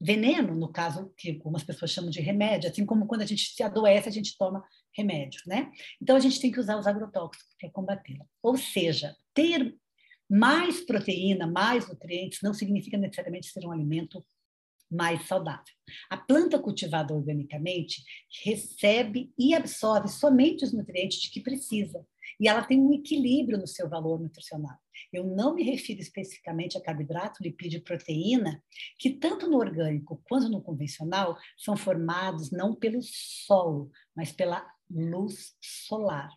[0.00, 3.62] veneno, no caso que algumas pessoas chamam de remédio, assim como quando a gente se
[3.62, 4.62] adoece a gente toma
[4.94, 5.70] remédio, né?
[6.00, 8.26] Então a gente tem que usar os agrotóxicos para combatê-la.
[8.42, 9.74] Ou seja, ter
[10.28, 14.24] mais proteína, mais nutrientes não significa necessariamente ser um alimento
[14.90, 15.74] mais saudável.
[16.08, 18.02] A planta cultivada organicamente
[18.44, 22.06] recebe e absorve somente os nutrientes de que precisa,
[22.40, 24.76] e ela tem um equilíbrio no seu valor nutricional.
[25.12, 28.62] Eu não me refiro especificamente a carboidrato, lipídio e proteína,
[28.98, 35.54] que tanto no orgânico quanto no convencional são formados não pelo solo, mas pela luz
[35.60, 36.30] solar.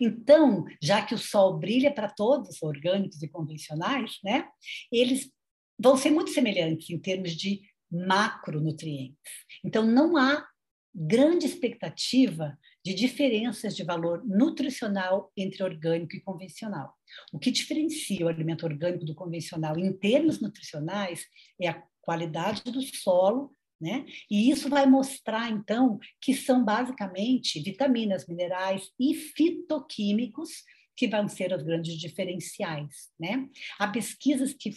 [0.00, 4.46] Então, já que o sol brilha para todos, orgânicos e convencionais, né,
[4.92, 5.30] eles
[5.78, 9.16] vão ser muito semelhantes em termos de macronutrientes.
[9.64, 10.46] Então, não há
[10.94, 16.94] grande expectativa de diferenças de valor nutricional entre orgânico e convencional.
[17.32, 21.26] O que diferencia o alimento orgânico do convencional em termos nutricionais
[21.60, 24.04] é a qualidade do solo, né?
[24.30, 30.50] E isso vai mostrar, então, que são basicamente vitaminas, minerais e fitoquímicos
[30.96, 33.48] que vão ser os grandes diferenciais, né?
[33.78, 34.70] Há pesquisas que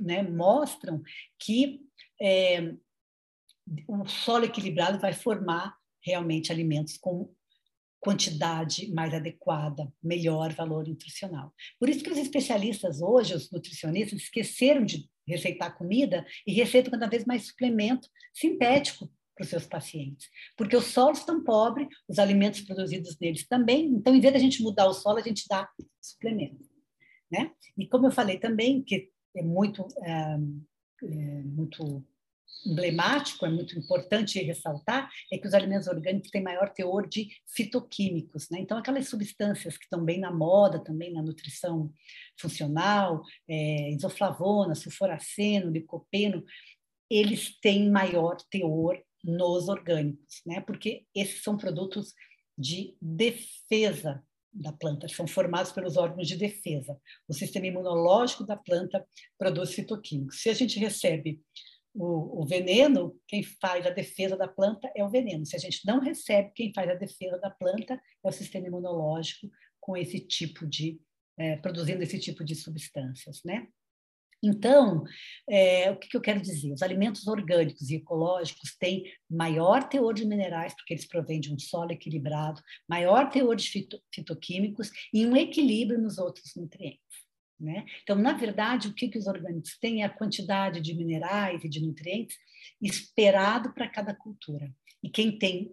[0.00, 1.02] né, mostram
[1.38, 1.80] que
[2.20, 2.74] é,
[3.86, 7.32] o solo equilibrado vai formar realmente alimentos com
[8.00, 11.54] quantidade mais adequada, melhor valor nutricional.
[11.78, 17.06] Por isso que os especialistas hoje, os nutricionistas, esqueceram de receitar comida e receitam cada
[17.06, 22.60] vez mais suplemento sintético para os seus pacientes, porque os solos estão pobres, os alimentos
[22.62, 25.68] produzidos neles também, então, em vez da gente mudar o solo, a gente dá
[26.00, 26.68] suplemento.
[27.30, 27.50] Né?
[27.78, 32.04] E como eu falei também, que é muito, é, é, muito
[32.64, 38.48] emblemático, é muito importante ressaltar, é que os alimentos orgânicos têm maior teor de fitoquímicos.
[38.50, 38.60] Né?
[38.60, 41.92] Então, aquelas substâncias que estão bem na moda, também na nutrição
[42.38, 46.44] funcional, é, isoflavona, sulforaceno, licopeno,
[47.10, 50.60] eles têm maior teor nos orgânicos, né?
[50.60, 52.14] porque esses são produtos
[52.56, 56.98] de defesa da planta, são formados pelos órgãos de defesa.
[57.26, 59.04] O sistema imunológico da planta
[59.38, 60.42] produz fitoquímicos.
[60.42, 61.40] Se a gente recebe
[61.94, 65.44] o, o, veneno, quem faz a defesa da planta é o veneno.
[65.44, 69.48] Se a gente não recebe, quem faz a defesa da planta é o sistema imunológico
[69.80, 71.00] com esse tipo de
[71.38, 73.66] é, produzindo esse tipo de substâncias, né?
[74.44, 75.04] Então,
[75.48, 76.72] é, o que, que eu quero dizer?
[76.72, 81.58] Os alimentos orgânicos e ecológicos têm maior teor de minerais, porque eles provêm de um
[81.58, 87.21] solo equilibrado, maior teor de fito, fitoquímicos e um equilíbrio nos outros nutrientes.
[87.62, 87.86] Né?
[88.02, 91.68] Então, na verdade, o que, que os orgânicos têm é a quantidade de minerais e
[91.68, 92.36] de nutrientes
[92.80, 94.74] esperado para cada cultura.
[95.00, 95.72] E quem tem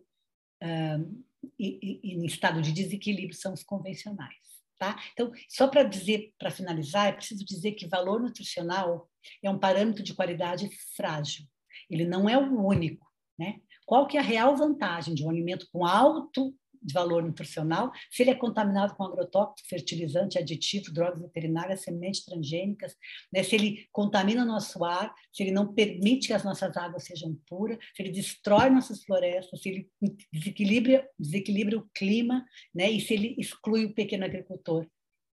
[1.58, 4.38] em estado de desequilíbrio são os convencionais.
[4.78, 5.02] Tá?
[5.14, 9.10] Então, só para dizer, para finalizar, é preciso dizer que valor nutricional
[9.44, 11.44] é um parâmetro de qualidade frágil.
[11.90, 13.06] Ele não é o único.
[13.38, 13.62] Né?
[13.86, 18.24] Qual que é a real vantagem de um alimento com alto de valor nutricional, se
[18.24, 22.96] ele é contaminado com agrotóxico, fertilizante, aditivo, drogas veterinárias, sementes transgênicas,
[23.32, 23.44] né?
[23.44, 27.78] se ele contamina nosso ar, se ele não permite que as nossas águas sejam puras,
[27.96, 29.90] se ele destrói nossas florestas, se ele
[30.32, 32.90] desequilibra, desequilibra o clima, né?
[32.90, 34.88] e se ele exclui o pequeno agricultor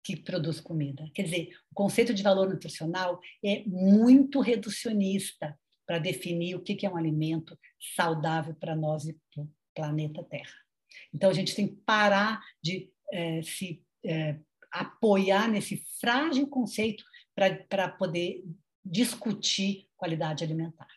[0.04, 1.08] que produz comida.
[1.14, 6.90] Quer dizer, o conceito de valor nutricional é muito reducionista para definir o que é
[6.90, 7.58] um alimento
[7.96, 10.63] saudável para nós e para o planeta Terra.
[11.12, 14.38] Então, a gente tem que parar de é, se é,
[14.70, 17.04] apoiar nesse frágil conceito
[17.34, 18.44] para poder
[18.84, 20.88] discutir qualidade alimentar.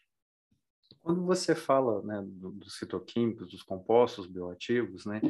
[1.02, 5.22] Quando você fala né, dos citoquímicos, dos compostos bioativos, né,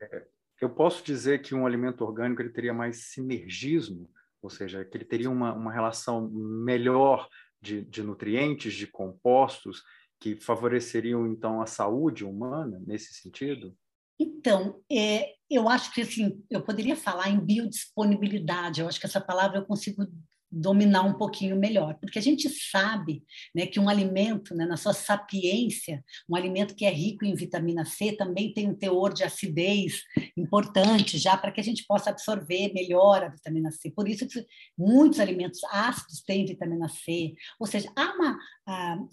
[0.00, 0.26] é,
[0.60, 4.10] eu posso dizer que um alimento orgânico ele teria mais sinergismo,
[4.42, 7.28] ou seja, que ele teria uma, uma relação melhor
[7.60, 9.82] de, de nutrientes, de compostos,
[10.20, 13.76] que favoreceriam então a saúde humana nesse sentido?
[14.22, 19.20] Então, é, eu acho que assim, eu poderia falar em biodisponibilidade, eu acho que essa
[19.20, 20.06] palavra eu consigo
[20.52, 24.92] dominar um pouquinho melhor, porque a gente sabe né, que um alimento, né, na sua
[24.92, 30.02] sapiência, um alimento que é rico em vitamina C também tem um teor de acidez
[30.36, 33.90] importante, já para que a gente possa absorver melhor a vitamina C.
[33.90, 37.32] Por isso que muitos alimentos ácidos têm vitamina C.
[37.58, 38.38] Ou seja, há uma,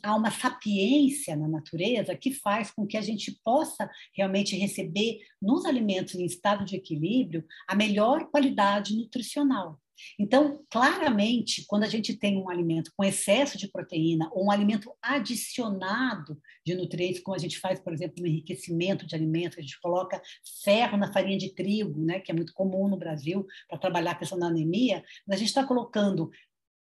[0.04, 5.66] há uma sapiência na natureza que faz com que a gente possa realmente receber nos
[5.66, 9.80] alimentos em estado de equilíbrio a melhor qualidade nutricional.
[10.20, 14.92] Então, claramente, quando a gente tem um alimento com excesso de proteína ou um alimento
[15.02, 19.80] adicionado de nutrientes, como a gente faz, por exemplo, no enriquecimento de alimentos, a gente
[19.82, 20.22] coloca
[20.64, 24.16] ferro na farinha de trigo, né, que é muito comum no Brasil para trabalhar a
[24.16, 26.30] questão da anemia, mas a gente está colocando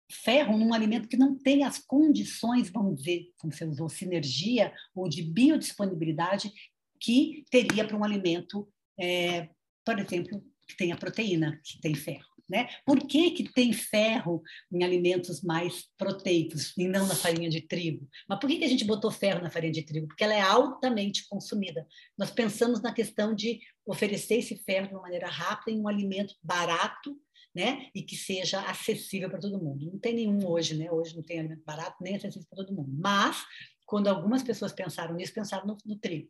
[0.10, 5.10] ferro num alimento que não tem as condições, vamos dizer, como você usou, sinergia ou
[5.10, 6.51] de biodisponibilidade
[6.99, 8.67] que teria para um alimento,
[8.99, 9.49] é,
[9.86, 12.37] por exemplo, que tenha proteína, que tem ferro.
[12.49, 12.69] Né?
[12.86, 18.07] Por que, que tem ferro em alimentos mais proteicos e não na farinha de trigo?
[18.27, 20.07] Mas por que, que a gente botou ferro na farinha de trigo?
[20.07, 21.86] Porque ela é altamente consumida.
[22.17, 26.36] Nós pensamos na questão de oferecer esse ferro de uma maneira rápida em um alimento
[26.41, 27.19] barato
[27.53, 27.89] né?
[27.93, 29.91] e que seja acessível para todo mundo.
[29.91, 30.89] Não tem nenhum hoje, né?
[30.91, 32.91] hoje não tem alimento barato nem acessível para todo mundo.
[32.93, 33.43] Mas,
[33.86, 36.29] quando algumas pessoas pensaram nisso, pensaram no, no trigo,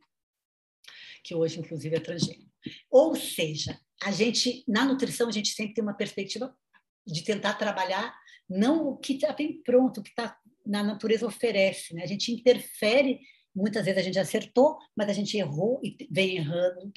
[1.24, 2.50] que hoje, inclusive, é transgênico.
[2.90, 6.56] Ou seja, a gente, na nutrição, a gente sempre tem uma perspectiva
[7.06, 8.14] de tentar trabalhar
[8.50, 11.94] não o que está bem pronto, o que está na natureza oferece.
[11.94, 12.04] Né?
[12.04, 13.20] A gente interfere,
[13.56, 16.92] muitas vezes a gente acertou, mas a gente errou e vem errando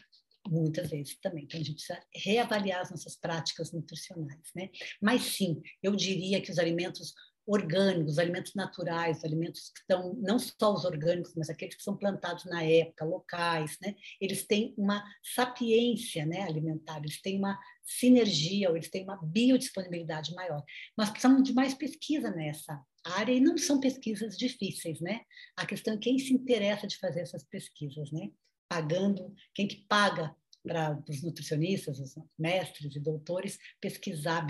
[0.48, 1.44] muitas vezes também.
[1.44, 4.50] Então, a gente precisa reavaliar as nossas práticas nutricionais.
[4.54, 4.70] Né?
[5.00, 7.14] Mas sim, eu diria que os alimentos
[7.46, 12.44] orgânicos, alimentos naturais, alimentos que estão, não só os orgânicos, mas aqueles que são plantados
[12.44, 13.94] na época, locais, né?
[14.20, 20.34] Eles têm uma sapiência né, alimentar, eles têm uma sinergia, ou eles têm uma biodisponibilidade
[20.34, 20.62] maior.
[20.96, 25.22] Nós precisamos de mais pesquisa nessa área, e não são pesquisas difíceis, né?
[25.56, 28.30] A questão é quem se interessa de fazer essas pesquisas, né?
[28.68, 34.46] Pagando, quem que paga para os nutricionistas, os mestres e doutores pesquisar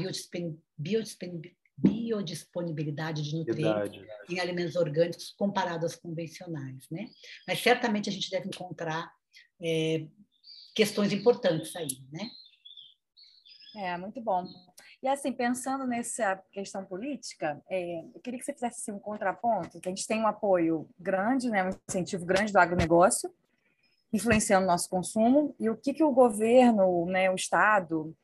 [0.76, 4.06] biodisponibilidade biodisponibilidade de nutrientes Verdade.
[4.28, 7.08] em alimentos orgânicos comparado aos convencionais, né?
[7.46, 9.10] Mas certamente a gente deve encontrar
[9.62, 10.06] é,
[10.74, 12.28] questões importantes aí, né?
[13.76, 14.44] É, muito bom.
[15.02, 19.80] E assim, pensando nessa questão política, é, eu queria que você fizesse assim, um contraponto,
[19.80, 23.32] que a gente tem um apoio grande, né, um incentivo grande do agronegócio,
[24.12, 28.14] influenciando o nosso consumo, e o que, que o governo, né, o Estado,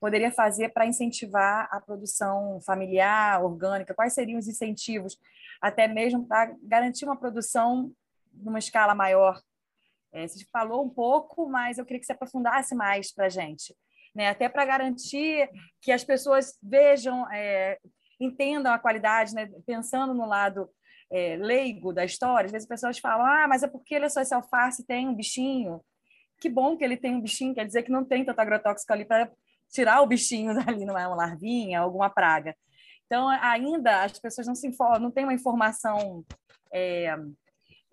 [0.00, 3.94] poderia fazer para incentivar a produção familiar, orgânica?
[3.94, 5.18] Quais seriam os incentivos,
[5.60, 7.92] até mesmo para garantir uma produção
[8.32, 9.40] numa escala maior?
[10.12, 13.74] É, você falou um pouco, mas eu queria que você aprofundasse mais para a gente
[14.18, 14.28] né?
[14.28, 15.48] até para garantir
[15.80, 17.78] que as pessoas vejam, é,
[18.20, 19.48] entendam a qualidade, né?
[19.64, 20.68] pensando no lado
[21.08, 22.46] é, leigo da história.
[22.46, 25.14] Às vezes as pessoas falam, ah, mas é porque é só esse alface tem um
[25.14, 25.80] bichinho.
[26.40, 29.04] Que bom que ele tem um bichinho, quer dizer que não tem tanto agrotóxico ali
[29.04, 29.30] para
[29.70, 32.56] tirar o bichinho dali, não é uma larvinha, alguma praga.
[33.06, 36.24] Então, ainda as pessoas não se informam, não têm uma informação
[36.72, 37.16] é,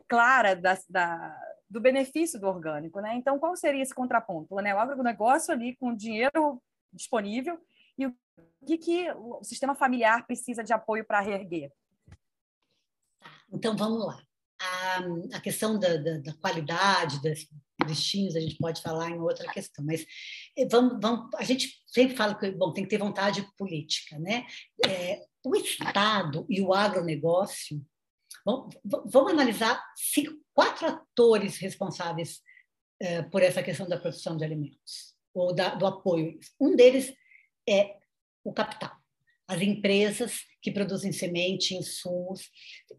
[0.10, 1.38] clara da, da,
[1.70, 3.00] do benefício do orgânico.
[3.00, 3.16] Né?
[3.16, 4.56] Então, qual seria esse contraponto?
[4.56, 4.76] Né?
[4.76, 6.62] O agronegócio ali com dinheiro
[6.92, 7.58] disponível
[7.98, 8.16] e o
[8.66, 11.72] que, que o sistema familiar precisa de apoio para reerguer?
[13.52, 14.20] Então, vamos lá.
[14.66, 17.48] A, a questão da, da, da qualidade dos
[17.86, 20.06] bichinhos, a gente pode falar em outra questão, mas
[20.58, 24.18] eh, vamos, vamos, a gente sempre fala que bom, tem que ter vontade política.
[24.18, 24.46] Né?
[24.86, 27.86] É, o Estado e o agronegócio
[28.46, 32.42] Vamos, vamos analisar cinco, quatro atores responsáveis
[33.00, 36.40] é, por essa questão da produção de alimentos, ou da, do apoio.
[36.60, 37.12] Um deles
[37.68, 37.98] é
[38.44, 38.96] o capital,
[39.48, 42.50] as empresas que produzem semente, insumos.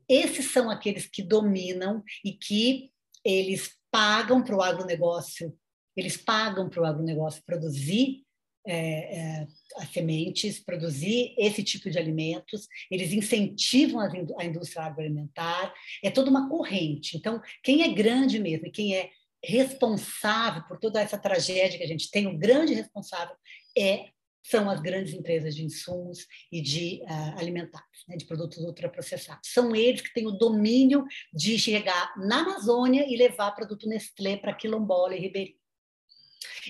[0.08, 2.90] Esses são aqueles que dominam e que
[3.24, 5.56] eles pagam para o agronegócio,
[5.96, 8.26] eles pagam para o agronegócio produzir
[8.68, 15.72] é, é, as sementes, produzir esse tipo de alimentos, eles incentivam a indústria agroalimentar,
[16.02, 17.16] é toda uma corrente.
[17.16, 19.10] Então, quem é grande mesmo, quem é
[19.42, 23.36] responsável por toda essa tragédia que a gente tem, o grande responsável
[23.78, 24.08] é
[24.48, 29.50] são as grandes empresas de insumos e de uh, alimentares, né, de produtos ultraprocessados.
[29.52, 34.54] São eles que têm o domínio de chegar na Amazônia e levar produto Nestlé para
[34.54, 35.66] Quilombola e Ribeirinho.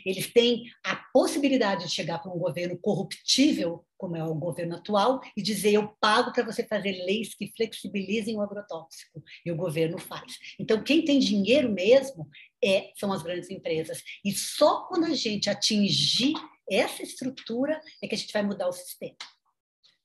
[0.05, 5.21] Eles têm a possibilidade de chegar para um governo corruptível, como é o governo atual,
[5.37, 9.23] e dizer: eu pago para você fazer leis que flexibilizem o agrotóxico.
[9.45, 10.39] E o governo faz.
[10.59, 12.29] Então, quem tem dinheiro mesmo
[12.63, 14.03] é, são as grandes empresas.
[14.25, 16.35] E só quando a gente atingir
[16.71, 19.17] essa estrutura é que a gente vai mudar o sistema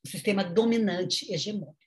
[0.03, 1.77] o sistema dominante hegemônico.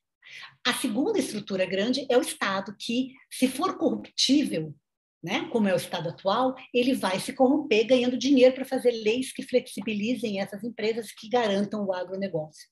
[0.66, 4.74] A segunda estrutura grande é o Estado, que, se for corruptível,
[5.22, 9.32] né, como é o estado atual, ele vai se corromper ganhando dinheiro para fazer leis
[9.32, 12.68] que flexibilizem essas empresas que garantam o agronegócio.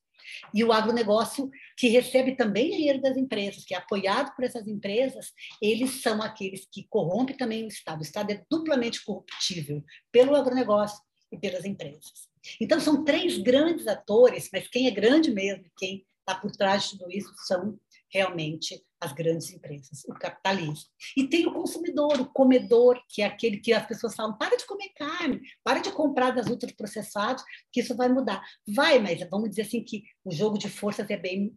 [0.55, 5.33] E o agronegócio, que recebe também dinheiro das empresas, que é apoiado por essas empresas,
[5.61, 8.01] eles são aqueles que corrompem também o Estado.
[8.01, 9.83] O Estado é duplamente corruptível
[10.13, 11.03] pelo agronegócio
[11.33, 12.29] e pelas empresas.
[12.61, 16.99] Então, são três grandes atores, mas quem é grande mesmo, quem está por trás de
[16.99, 17.79] tudo isso, são
[18.13, 20.89] realmente as grandes empresas, o capitalismo.
[21.17, 24.65] E tem o consumidor, o comedor, que é aquele que as pessoas falam: para de
[24.65, 28.41] comer carne, para de comprar das ultraprocessados, que isso vai mudar.
[28.69, 31.57] Vai, mas vamos dizer assim que o jogo de forças é bem,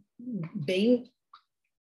[0.54, 1.04] bem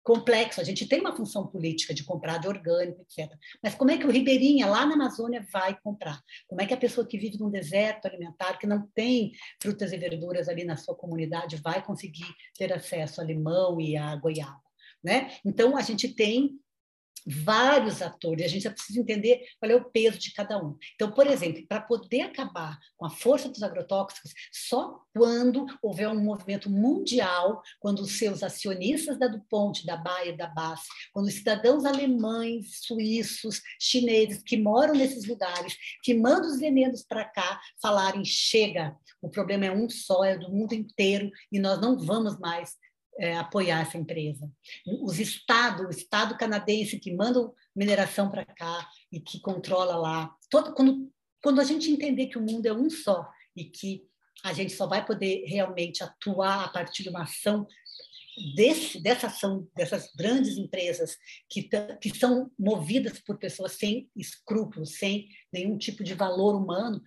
[0.07, 0.61] complexo.
[0.61, 3.29] A gente tem uma função política de comprar de orgânico, etc.
[3.61, 6.23] Mas como é que o ribeirinha lá na Amazônia vai comprar?
[6.47, 9.97] Como é que a pessoa que vive num deserto alimentar, que não tem frutas e
[9.97, 14.61] verduras ali na sua comunidade, vai conseguir ter acesso a limão e a goiaba?
[15.03, 15.29] Né?
[15.43, 16.57] Então, a gente tem
[17.27, 20.77] vários atores, a gente precisa entender qual é o peso de cada um.
[20.95, 26.23] Então, por exemplo, para poder acabar com a força dos agrotóxicos, só quando houver um
[26.23, 31.83] movimento mundial, quando os seus acionistas da DuPont, da Bayer, da BASF, quando os cidadãos
[31.83, 38.95] alemães, suíços, chineses que moram nesses lugares, que mandam os venenos para cá, falarem chega,
[39.21, 42.75] o problema é um só, é do mundo inteiro e nós não vamos mais
[43.17, 44.49] é, apoiar essa empresa.
[45.01, 50.35] Os estados, o estado canadense que manda mineração para cá e que controla lá.
[50.49, 51.11] Todo, quando,
[51.41, 54.05] quando a gente entender que o mundo é um só e que
[54.43, 57.67] a gente só vai poder realmente atuar a partir de uma ação
[58.55, 61.17] desse, dessa ação dessas grandes empresas
[61.49, 61.67] que,
[61.99, 67.01] que são movidas por pessoas sem escrúpulos, sem nenhum tipo de valor humano,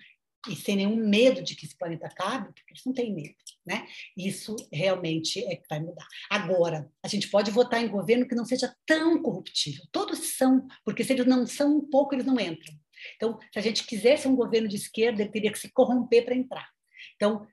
[0.49, 3.35] e sem nenhum medo de que esse planeta acabe, porque eles não têm medo,
[3.71, 3.87] né?
[4.17, 6.07] Isso realmente é que vai mudar.
[6.29, 9.85] Agora, a gente pode votar em governo que não seja tão corruptível.
[9.93, 12.75] Todos são, porque se eles não são um pouco, eles não entram.
[13.15, 16.35] Então, se a gente quisesse um governo de esquerda, ele teria que se corromper para
[16.35, 16.69] entrar.
[17.15, 17.47] Então,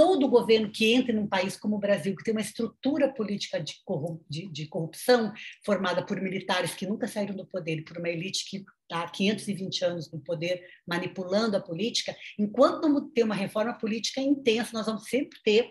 [0.00, 4.66] todo governo que entre num país como o Brasil, que tem uma estrutura política de,
[4.66, 5.30] corrupção
[5.62, 9.06] formada por militares que nunca saíram do poder por uma elite que tá?
[9.06, 14.86] 520 anos no poder, manipulando a política, enquanto não ter uma reforma política intensa, nós
[14.86, 15.70] vamos sempre ter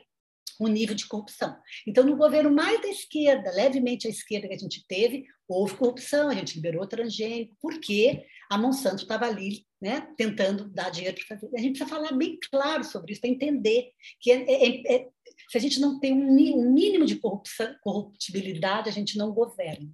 [0.62, 1.58] um nível de corrupção.
[1.88, 6.30] Então, no governo mais da esquerda, levemente à esquerda que a gente teve, houve corrupção,
[6.30, 11.56] a gente liberou transgênico, porque a Monsanto estava ali, né, tentando dar dinheiro para fazer.
[11.56, 15.10] A gente precisa falar bem claro sobre isso, para entender que é, é, é,
[15.50, 19.88] se a gente não tem um, um mínimo de corrupção, corruptibilidade, a gente não governa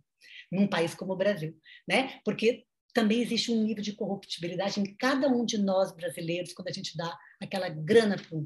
[0.51, 1.53] num país como o Brasil,
[1.88, 2.20] né?
[2.24, 6.72] Porque também existe um nível de corruptibilidade em cada um de nós brasileiros quando a
[6.72, 8.38] gente dá aquela grana para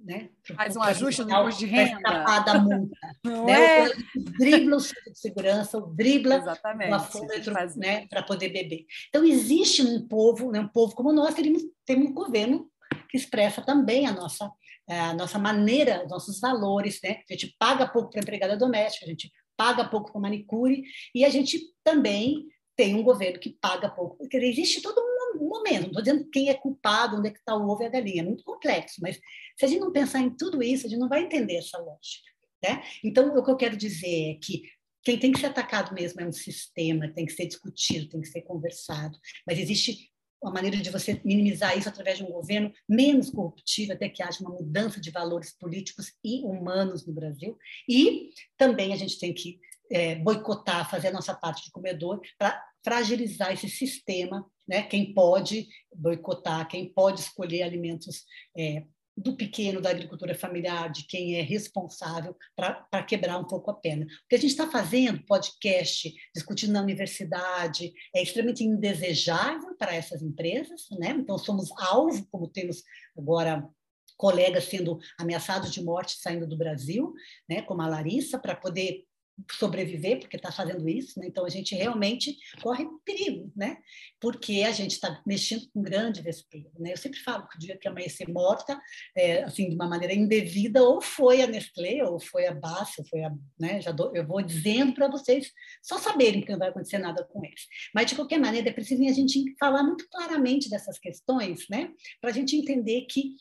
[0.00, 0.28] né?
[0.54, 1.96] Faz um ajuste no imposto de renda.
[1.96, 2.96] Escapar da multa.
[3.24, 3.86] Não né?
[3.86, 3.88] É?
[3.88, 6.44] O dribla o cinto de segurança, o dribla
[6.86, 7.42] uma folha
[7.76, 8.06] né?
[8.08, 8.84] para poder beber.
[9.08, 10.60] Então, existe um povo, né?
[10.60, 12.70] um povo como nós, temos um governo
[13.08, 14.50] que expressa também a nossa,
[14.88, 17.00] a nossa maneira, nossos valores.
[17.02, 17.20] Né?
[17.28, 20.82] A gente paga pouco para empregada doméstica, a gente paga pouco para manicure,
[21.14, 24.16] e a gente também tem um governo que paga pouco.
[24.16, 25.13] Porque existe todo um
[25.54, 27.90] momento, não estou dizendo quem é culpado, onde é que está o ovo e a
[27.90, 29.16] galinha, é muito complexo, mas
[29.56, 32.30] se a gente não pensar em tudo isso, a gente não vai entender essa lógica.
[32.62, 32.82] Né?
[33.02, 34.62] Então, o que eu quero dizer é que
[35.02, 38.28] quem tem que ser atacado mesmo é um sistema, tem que ser discutido, tem que
[38.28, 40.10] ser conversado, mas existe
[40.42, 44.40] uma maneira de você minimizar isso através de um governo menos corruptivo, até que haja
[44.40, 47.56] uma mudança de valores políticos e humanos no Brasil.
[47.88, 49.58] E também a gente tem que
[49.90, 54.82] é, boicotar, fazer a nossa parte de comedor para fragilizar esse sistema, né?
[54.82, 58.24] Quem pode boicotar, quem pode escolher alimentos
[58.56, 58.84] é,
[59.16, 64.04] do pequeno, da agricultura familiar, de quem é responsável para quebrar um pouco a pena.
[64.04, 70.20] O que a gente está fazendo, podcast, discutindo na universidade, é extremamente indesejável para essas
[70.20, 71.10] empresas, né?
[71.10, 72.82] Então, somos alvo, como temos
[73.16, 73.68] agora
[74.16, 77.12] colegas sendo ameaçados de morte saindo do Brasil,
[77.48, 77.62] né?
[77.62, 79.04] como a Larissa, para poder
[79.50, 81.26] sobreviver, porque está fazendo isso, né?
[81.26, 83.78] então a gente realmente corre perigo, né?
[84.20, 86.70] porque a gente está mexendo com grande vespeiro.
[86.78, 86.92] Né?
[86.92, 88.80] Eu sempre falo que o dia que amanhecer morta,
[89.16, 93.04] é, assim, de uma maneira indevida, ou foi a Nestlé, ou foi a Bass, ou
[93.06, 93.32] foi a.
[93.58, 93.80] Né?
[93.80, 97.44] Já dou, eu vou dizendo para vocês só saberem que não vai acontecer nada com
[97.44, 97.66] eles.
[97.94, 101.90] Mas, de qualquer maneira, é preciso a gente falar muito claramente dessas questões, né?
[102.20, 103.34] para a gente entender que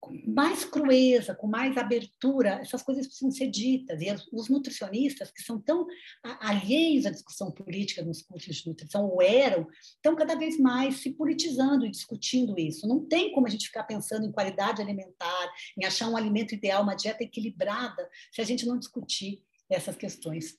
[0.00, 4.00] com mais crueza, com mais abertura, essas coisas precisam ser ditas.
[4.00, 5.86] E os nutricionistas, que são tão
[6.40, 11.12] alheios à discussão política nos cursos de nutrição, ou eram, estão cada vez mais se
[11.12, 12.86] politizando e discutindo isso.
[12.86, 16.82] Não tem como a gente ficar pensando em qualidade alimentar, em achar um alimento ideal,
[16.82, 20.56] uma dieta equilibrada, se a gente não discutir essas questões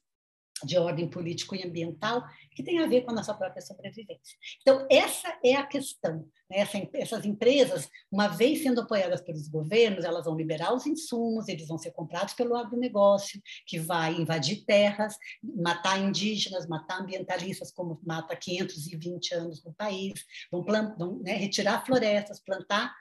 [0.64, 4.38] de ordem político e ambiental que tem a ver com a nossa própria sobrevivência.
[4.62, 6.26] Então, essa é a questão.
[6.50, 6.60] Né?
[6.60, 11.68] Essa, essas empresas, uma vez sendo apoiadas pelos governos, elas vão liberar os insumos, eles
[11.68, 18.34] vão ser comprados pelo agronegócio, que vai invadir terras, matar indígenas, matar ambientalistas, como mata
[18.34, 22.94] há 520 anos no país, vão, plant, vão né, retirar florestas, plantar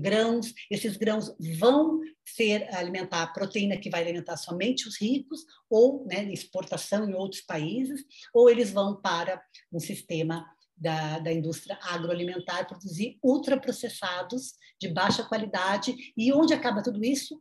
[0.00, 6.04] grãos, esses grãos vão ser alimentar a proteína que vai alimentar somente os ricos, ou
[6.06, 8.04] né, exportação em outros países,
[8.34, 9.42] ou eles vão para
[9.72, 10.46] um sistema
[10.76, 16.12] da, da indústria agroalimentar produzir ultraprocessados de baixa qualidade.
[16.16, 17.40] E onde acaba tudo isso?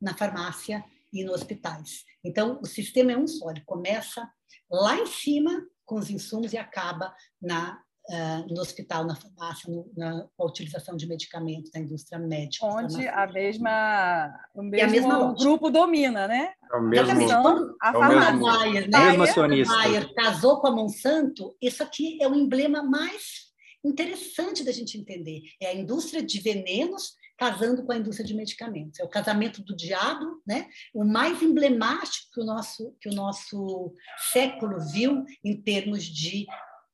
[0.00, 2.04] Na farmácia e nos hospitais.
[2.24, 4.28] Então, o sistema é um só, ele começa
[4.68, 7.80] lá em cima com os insumos e acaba na
[8.10, 12.66] uh, no hospital, na farmácia, no, na, com a utilização de medicamentos da indústria médica.
[12.66, 16.52] Onde a mesma, o mesmo mesma grupo domina, né?
[16.72, 18.38] É o mesmo, então, a é farmácia.
[18.38, 19.06] Bayer, né?
[19.10, 19.74] mesmo acionista.
[19.74, 23.46] Bayer casou com a Monsanto, isso aqui é o emblema mais
[23.84, 25.42] interessante da gente entender.
[25.60, 28.98] É a indústria de venenos casando com a indústria de medicamentos.
[28.98, 30.68] É o casamento do diabo, né?
[30.94, 33.94] O mais emblemático que o nosso que o nosso
[34.32, 36.46] século viu em termos de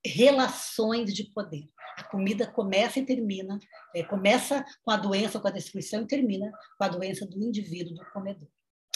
[0.04, 1.64] relações de poder.
[1.96, 3.58] A comida começa e termina,
[3.94, 7.94] é, começa com a doença, com a destruição e termina com a doença do indivíduo,
[7.94, 8.48] do comedor.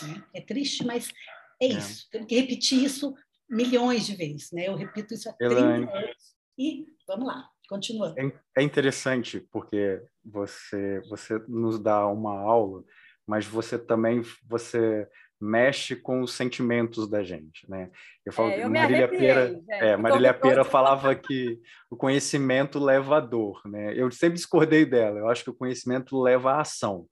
[0.02, 0.24] Né?
[0.34, 1.10] É triste, mas
[1.60, 1.68] é, é.
[1.68, 2.08] isso.
[2.10, 3.14] Tem que repetir isso
[3.48, 4.50] milhões de vezes.
[4.52, 4.68] Né?
[4.68, 5.90] Eu repito isso há 30 anos.
[6.58, 8.18] E vamos lá, continuando.
[8.18, 12.82] É, é interessante, porque você, você nos dá uma aula,
[13.26, 15.08] mas você também você
[15.40, 17.90] mexe com os sentimentos da gente, né?
[18.24, 21.60] Eu falo é, eu Marília Pera, é, Marília Pera falava que
[21.90, 23.92] o conhecimento leva a dor, né?
[23.94, 25.18] Eu sempre discordei dela.
[25.18, 27.06] Eu acho que o conhecimento leva à ação,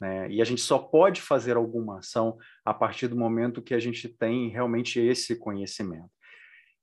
[0.00, 0.30] né?
[0.30, 4.08] E a gente só pode fazer alguma ação a partir do momento que a gente
[4.08, 6.10] tem realmente esse conhecimento.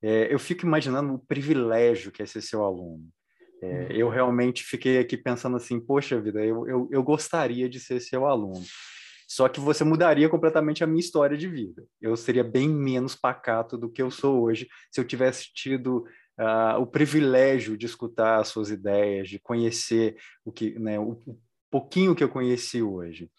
[0.01, 3.07] É, eu fico imaginando o privilégio que é ser seu aluno.
[3.61, 4.13] É, eu uhum.
[4.13, 8.63] realmente fiquei aqui pensando assim, poxa vida, eu, eu, eu gostaria de ser seu aluno.
[9.29, 11.85] Só que você mudaria completamente a minha história de vida.
[12.01, 16.03] Eu seria bem menos pacato do que eu sou hoje se eu tivesse tido
[16.39, 21.21] uh, o privilégio de escutar as suas ideias, de conhecer o que, né, o,
[21.69, 23.29] pouquinho que eu conheci hoje.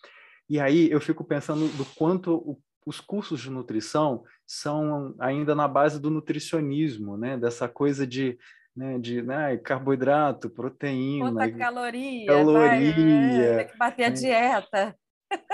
[0.49, 5.67] E aí eu fico pensando do quanto o, os cursos de nutrição são ainda na
[5.67, 7.37] base do nutricionismo, né?
[7.37, 8.39] Dessa coisa de
[8.77, 14.15] né, de né, carboidrato, proteína, Quanta caloria, caloria, vai, é, tem que bater a né?
[14.15, 14.97] dieta.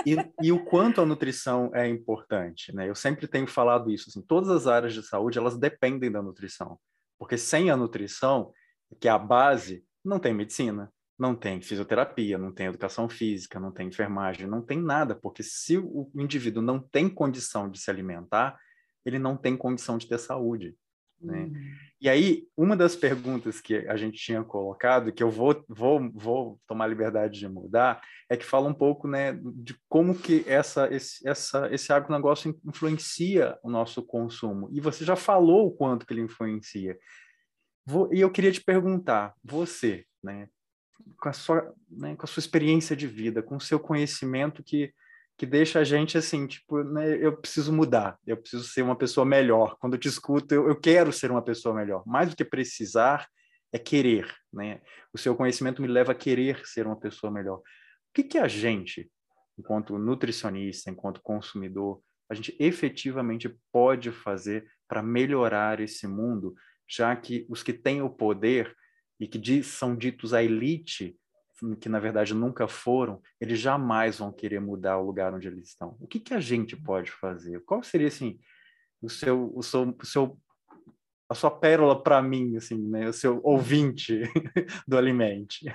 [0.06, 2.88] E, e, o quanto a nutrição é importante, né?
[2.88, 6.78] Eu sempre tenho falado isso, assim, todas as áreas de saúde, elas dependem da nutrição,
[7.18, 8.52] porque sem a nutrição,
[9.00, 13.72] que é a base, não tem medicina, não tem fisioterapia, não tem educação física, não
[13.72, 18.58] tem enfermagem, não tem nada, porque se o indivíduo não tem condição de se alimentar,
[19.04, 20.76] ele não tem condição de ter saúde.
[21.20, 21.44] Né?
[21.44, 21.76] Uhum.
[22.00, 26.60] E aí, uma das perguntas que a gente tinha colocado, que eu vou, vou, vou
[26.66, 31.26] tomar liberdade de mudar, é que fala um pouco né, de como que essa, esse,
[31.26, 34.68] essa, esse agronegócio influencia o nosso consumo.
[34.72, 36.98] E você já falou o quanto que ele influencia.
[37.84, 40.48] Vou, e eu queria te perguntar, você, né,
[41.18, 44.92] com, a sua, né, com a sua experiência de vida, com o seu conhecimento que
[45.36, 49.24] que deixa a gente assim, tipo, né, eu preciso mudar, eu preciso ser uma pessoa
[49.26, 49.76] melhor.
[49.78, 52.02] Quando eu te escuto, eu, eu quero ser uma pessoa melhor.
[52.06, 53.28] Mais do que precisar,
[53.72, 54.80] é querer, né?
[55.12, 57.58] O seu conhecimento me leva a querer ser uma pessoa melhor.
[57.58, 57.62] O
[58.14, 59.10] que, que a gente,
[59.58, 66.54] enquanto nutricionista, enquanto consumidor, a gente efetivamente pode fazer para melhorar esse mundo,
[66.88, 68.74] já que os que têm o poder
[69.20, 71.16] e que são ditos a elite
[71.80, 75.96] que na verdade nunca foram, eles jamais vão querer mudar o lugar onde eles estão.
[76.00, 77.64] O que, que a gente pode fazer?
[77.64, 78.38] Qual seria assim
[79.00, 80.38] o seu, o seu, o seu
[81.28, 83.08] a sua pérola para mim, assim, né?
[83.08, 84.20] O seu ouvinte
[84.86, 85.66] do Alimente.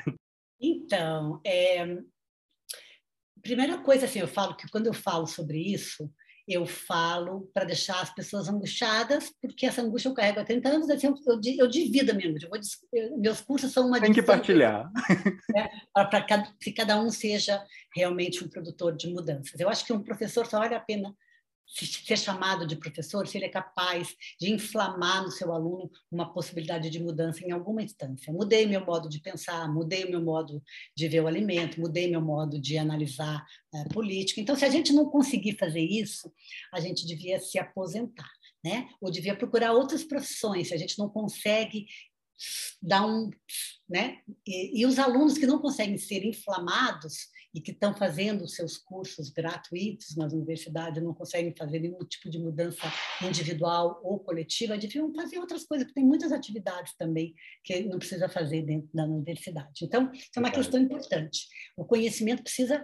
[0.60, 1.98] Então, é...
[3.42, 6.10] primeira coisa assim, eu falo que quando eu falo sobre isso,
[6.54, 10.90] eu falo para deixar as pessoas angustiadas, porque essa angústia eu carrego há 30 anos,
[10.90, 12.50] assim, eu, eu, eu divido a minha angústia.
[12.94, 14.90] Eu, meus cursos são uma Tem que partilhar.
[15.54, 16.22] Né, para
[16.60, 17.62] que cada um seja
[17.96, 19.60] realmente um produtor de mudanças.
[19.60, 21.14] Eu acho que um professor só vale a pena
[21.72, 26.90] ser chamado de professor, se ele é capaz de inflamar no seu aluno uma possibilidade
[26.90, 28.32] de mudança em alguma instância.
[28.34, 30.62] Mudei meu modo de pensar, mudei meu modo
[30.96, 34.42] de ver o alimento, mudei meu modo de analisar a política.
[34.42, 36.32] Então, se a gente não conseguir fazer isso,
[36.74, 38.30] a gente devia se aposentar,
[38.64, 38.90] né?
[39.00, 40.68] Ou devia procurar outras profissões.
[40.68, 41.86] Se a gente não consegue
[42.82, 43.30] dar um,
[43.88, 44.18] né?
[44.46, 49.30] E, e os alunos que não conseguem ser inflamados e que estão fazendo seus cursos
[49.30, 52.92] gratuitos nas universidades, não conseguem fazer nenhum tipo de mudança
[53.22, 57.34] individual ou coletiva, deviam fazer outras coisas, porque tem muitas atividades também
[57.64, 59.84] que não precisa fazer dentro da universidade.
[59.84, 61.48] Então, isso é uma questão importante.
[61.76, 62.84] O conhecimento precisa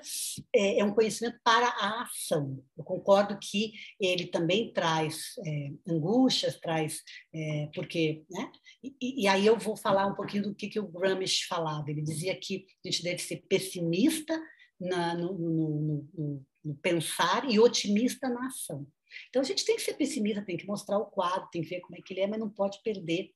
[0.54, 2.62] é, é um conhecimento para a ação.
[2.78, 7.02] Eu concordo que ele também traz é, angústias, traz
[7.34, 8.52] é, porque, né?
[8.84, 11.90] E, e, aí eu vou falar um pouquinho do que, que o Gramsci falava.
[11.90, 14.40] Ele dizia que a gente deve ser pessimista
[14.80, 18.88] na, no, no, no, no, pensar e otimista na ação.
[19.30, 21.82] Então, a gente tem que ser pessimista, tem que mostrar o quadro, tem que ver
[21.82, 23.34] como é que ele é, mas não pode perder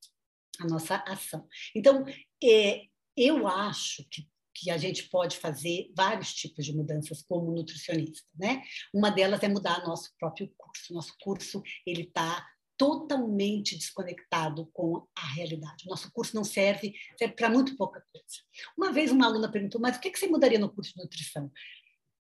[0.59, 1.47] a nossa ação.
[1.75, 2.05] Então,
[2.43, 2.83] é,
[3.15, 8.61] eu acho que, que a gente pode fazer vários tipos de mudanças como nutricionista, né?
[8.93, 10.93] Uma delas é mudar nosso próprio curso.
[10.93, 12.45] Nosso curso, ele está
[12.81, 15.85] totalmente desconectado com a realidade.
[15.85, 18.37] O nosso curso não serve, serve para muito pouca coisa.
[18.75, 21.51] Uma vez uma aluna perguntou, mas o que você mudaria no curso de nutrição?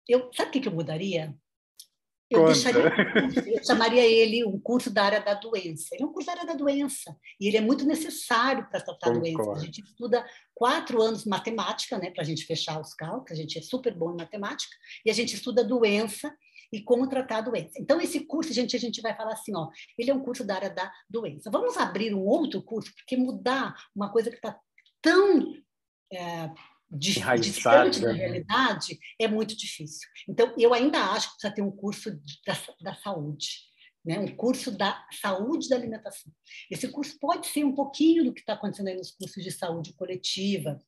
[0.05, 1.34] Eu, sabe o que eu mudaria?
[2.30, 2.91] Eu, deixaria,
[3.55, 5.95] eu chamaria ele um curso da área da doença.
[5.95, 9.14] Ele é um curso da área da doença e ele é muito necessário para tratar
[9.14, 9.22] Concordo.
[9.22, 9.64] doenças.
[9.64, 13.32] A gente estuda quatro anos matemática, né, para a gente fechar os cálculos.
[13.32, 16.36] A gente é super bom em matemática e a gente estuda doença
[16.72, 17.80] e como tratar a doença.
[17.80, 20.55] Então, esse curso, gente, a gente vai falar assim, ó, ele é um curso da
[20.55, 21.49] área da doença.
[21.49, 24.59] Vamos abrir um outro curso, porque mudar uma coisa que está
[25.01, 25.53] tão
[26.11, 26.51] é,
[26.91, 30.07] distante da realidade é muito difícil.
[30.28, 32.11] Então, eu ainda acho que precisa ter um curso
[32.45, 33.70] da, da saúde.
[34.05, 36.32] Né, um curso da saúde da alimentação.
[36.72, 39.93] Esse curso pode ser um pouquinho do que está acontecendo aí nos cursos de saúde
[39.93, 40.80] coletiva,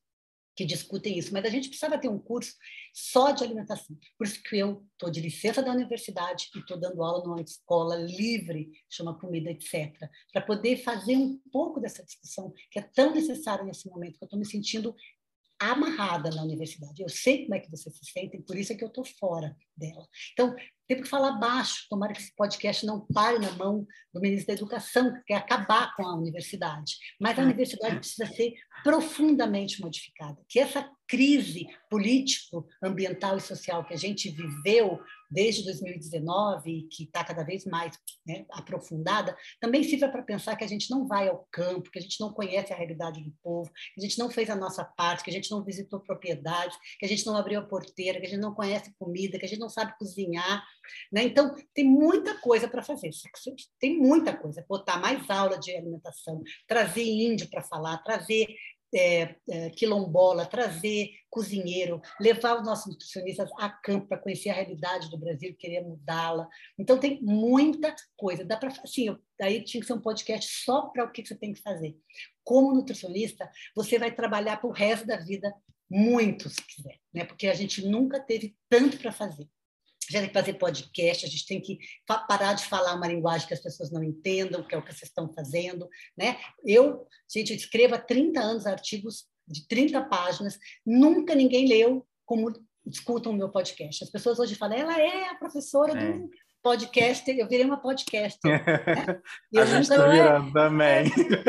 [0.54, 2.54] que discutem isso, mas a gente precisava ter um curso
[2.92, 3.96] só de alimentação.
[4.18, 7.96] Por isso que eu estou de licença da universidade e estou dando aula numa escola
[7.96, 9.92] livre, chama Comida, etc.,
[10.32, 14.26] para poder fazer um pouco dessa discussão que é tão necessária nesse momento, que eu
[14.26, 14.94] estou me sentindo
[15.70, 17.02] amarrada na universidade.
[17.02, 19.56] Eu sei como é que vocês se sentem, por isso é que eu estou fora
[19.76, 20.06] dela.
[20.32, 20.54] Então,
[20.86, 24.52] temos que falar baixo, tomara que esse podcast não pare na mão do ministro da
[24.52, 26.96] Educação, que quer acabar com a universidade.
[27.20, 28.52] Mas a universidade precisa ser
[28.82, 30.42] profundamente modificada.
[30.48, 35.00] Que essa crise político, ambiental e social que a gente viveu
[35.32, 40.68] desde 2019, que está cada vez mais né, aprofundada, também sirva para pensar que a
[40.68, 44.00] gente não vai ao campo, que a gente não conhece a realidade do povo, que
[44.00, 47.08] a gente não fez a nossa parte, que a gente não visitou propriedades, que a
[47.08, 49.70] gente não abriu a porteira, que a gente não conhece comida, que a gente não
[49.70, 50.62] sabe cozinhar.
[51.10, 51.24] Né?
[51.24, 53.10] Então, tem muita coisa para fazer,
[53.78, 54.64] tem muita coisa.
[54.68, 58.46] Botar mais aula de alimentação, trazer índio para falar, trazer
[58.94, 65.10] é, é, quilombola, trazer cozinheiro, levar os nossos nutricionistas a campo para conhecer a realidade
[65.10, 66.48] do Brasil, querer mudá-la.
[66.78, 68.44] Então, tem muita coisa.
[68.44, 71.52] Dá para assim, daí tinha que ser um podcast só para o que você tem
[71.54, 71.96] que fazer.
[72.44, 75.52] Como nutricionista, você vai trabalhar para o resto da vida
[75.90, 77.24] muito, se quiser, né?
[77.24, 79.46] porque a gente nunca teve tanto para fazer
[80.08, 83.46] a gente tem que fazer podcast, a gente tem que parar de falar uma linguagem
[83.46, 85.88] que as pessoas não entendam, que é o que vocês estão fazendo.
[86.16, 86.38] Né?
[86.64, 92.52] Eu, gente, escrevo há 30 anos artigos de 30 páginas, nunca ninguém leu como
[92.86, 94.04] escutam o meu podcast.
[94.04, 96.12] As pessoas hoje falam, ela é a professora é.
[96.12, 96.30] do
[96.62, 98.50] podcaster, eu virei uma podcaster.
[98.50, 99.20] Né?
[99.60, 101.06] a gente está virando também.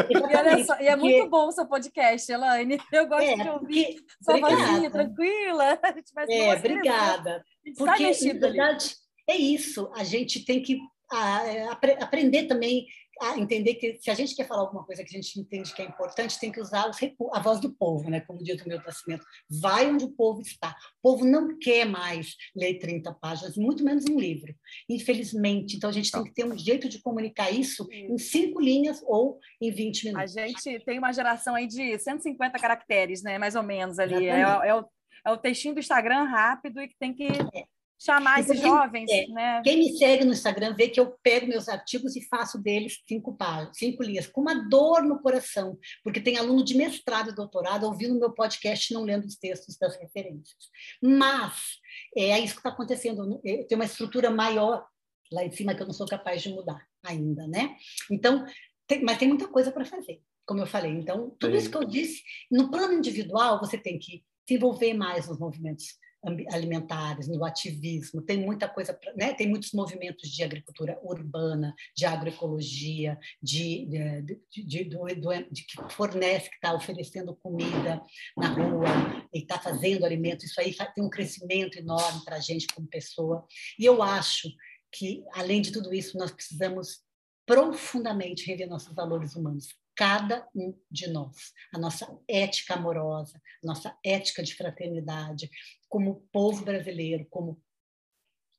[0.10, 2.80] E, só, e, é muito bom o seu podcast, Elaine.
[2.92, 5.80] Eu gosto é, de ouvir sua vozinha tranquila.
[6.30, 7.44] É, obrigada.
[7.78, 8.96] Porque, na verdade,
[9.28, 9.92] é isso.
[9.96, 10.80] A gente tem que
[11.12, 11.68] a, é,
[12.02, 12.86] aprender também
[13.22, 15.82] a entender que se a gente quer falar alguma coisa que a gente entende que
[15.82, 16.90] é importante, tem que usar
[17.32, 18.22] a voz do povo, né?
[18.22, 19.26] como diz o meu nascimento.
[19.62, 20.76] Vai onde o povo está.
[21.02, 24.54] O povo não quer mais ler 30 páginas, muito menos um livro,
[24.90, 25.76] infelizmente.
[25.76, 29.40] Então, a gente tem que ter um jeito de comunicar isso em cinco linhas ou
[29.62, 30.38] em 20 minutos.
[30.38, 33.38] A gente tem uma geração aí de 150 caracteres, né?
[33.38, 34.28] mais ou menos ali.
[34.28, 34.86] É, é, o,
[35.26, 37.66] é o textinho do Instagram rápido e que tem que é
[38.04, 39.62] chamar esses quem, jovens, é, né?
[39.64, 43.36] Quem me segue no Instagram vê que eu pego meus artigos e faço deles cinco
[43.36, 47.86] páginas, cinco linhas, com uma dor no coração, porque tem aluno de mestrado e doutorado
[47.86, 50.70] ouvindo meu podcast e não lendo os textos das referências.
[51.02, 51.80] Mas
[52.16, 53.40] é isso que está acontecendo.
[53.42, 54.86] Tem uma estrutura maior
[55.32, 57.76] lá em cima que eu não sou capaz de mudar ainda, né?
[58.12, 58.46] Então,
[58.86, 60.92] tem, mas tem muita coisa para fazer, como eu falei.
[60.92, 61.58] Então, tudo Sim.
[61.58, 66.03] isso que eu disse, no plano individual, você tem que se envolver mais nos movimentos
[66.52, 69.34] alimentares, no ativismo, tem muita coisa, né?
[69.34, 76.56] tem muitos movimentos de agricultura urbana, de agroecologia, de, de, de, de, que fornece, que
[76.56, 78.02] está oferecendo comida
[78.38, 82.68] na rua e está fazendo alimento, isso aí tem um crescimento enorme para a gente
[82.74, 83.46] como pessoa.
[83.78, 84.50] E eu acho
[84.92, 87.02] que, além de tudo isso, nós precisamos
[87.46, 93.98] profundamente rever nossos valores humanos cada um de nós, a nossa ética amorosa, a nossa
[94.04, 95.50] ética de fraternidade,
[95.94, 97.62] como povo brasileiro, como,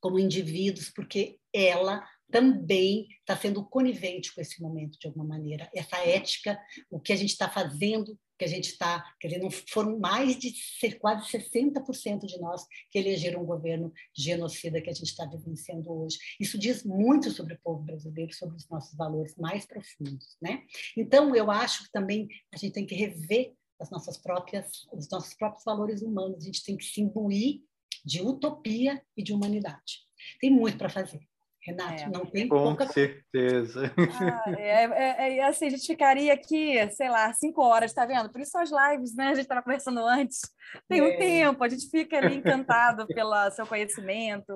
[0.01, 5.68] como indivíduos, porque ela também está sendo conivente com esse momento, de alguma maneira.
[5.74, 6.57] Essa ética,
[6.89, 9.05] o que a gente está fazendo, que a gente está.
[9.18, 13.93] Quer dizer, não foram mais de ser, quase 60% de nós que elegeram um governo
[14.16, 16.16] genocida que a gente está vivenciando hoje.
[16.39, 20.37] Isso diz muito sobre o povo brasileiro, sobre os nossos valores mais profundos.
[20.41, 20.62] Né?
[20.97, 23.55] Então, eu acho que também a gente tem que rever
[23.85, 27.61] as nossas próprias, os nossos próprios valores humanos, a gente tem que se imbuir
[28.05, 30.01] de utopia e de humanidade.
[30.41, 31.20] Tem muito para fazer.
[31.62, 32.87] Renato, é, não tem Com pouca...
[32.87, 33.91] certeza.
[33.97, 38.30] Ah, é, é, é, assim, a gente ficaria aqui, sei lá, cinco horas, tá vendo?
[38.30, 39.28] Por isso as lives, né?
[39.28, 40.41] A gente estava conversando antes.
[40.89, 41.16] Tem um é.
[41.16, 44.55] tempo, a gente fica ali encantado pelo seu conhecimento,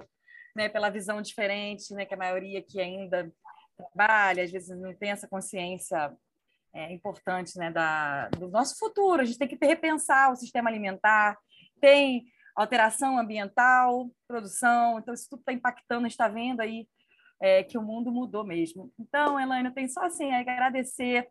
[0.55, 0.69] né?
[0.69, 2.05] pela visão diferente, né?
[2.05, 3.33] Que a maioria aqui ainda
[3.95, 6.15] trabalha, às vezes não tem essa consciência
[6.75, 7.71] é, importante né?
[7.71, 9.23] da, do nosso futuro.
[9.23, 11.37] A gente tem que repensar o sistema alimentar,
[11.81, 16.89] tem alteração ambiental, produção, então isso tudo está impactando, a gente está vendo aí
[17.41, 18.93] é, que o mundo mudou mesmo.
[18.99, 21.29] Então, Elaine, eu tenho só assim a agradecer.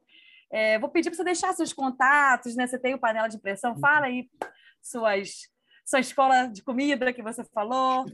[0.50, 2.66] É, vou pedir para você deixar seus contatos, né?
[2.66, 4.30] Você tem o panela de impressão, fala aí
[4.82, 5.50] suas
[5.88, 8.06] sua escola de comida que você falou.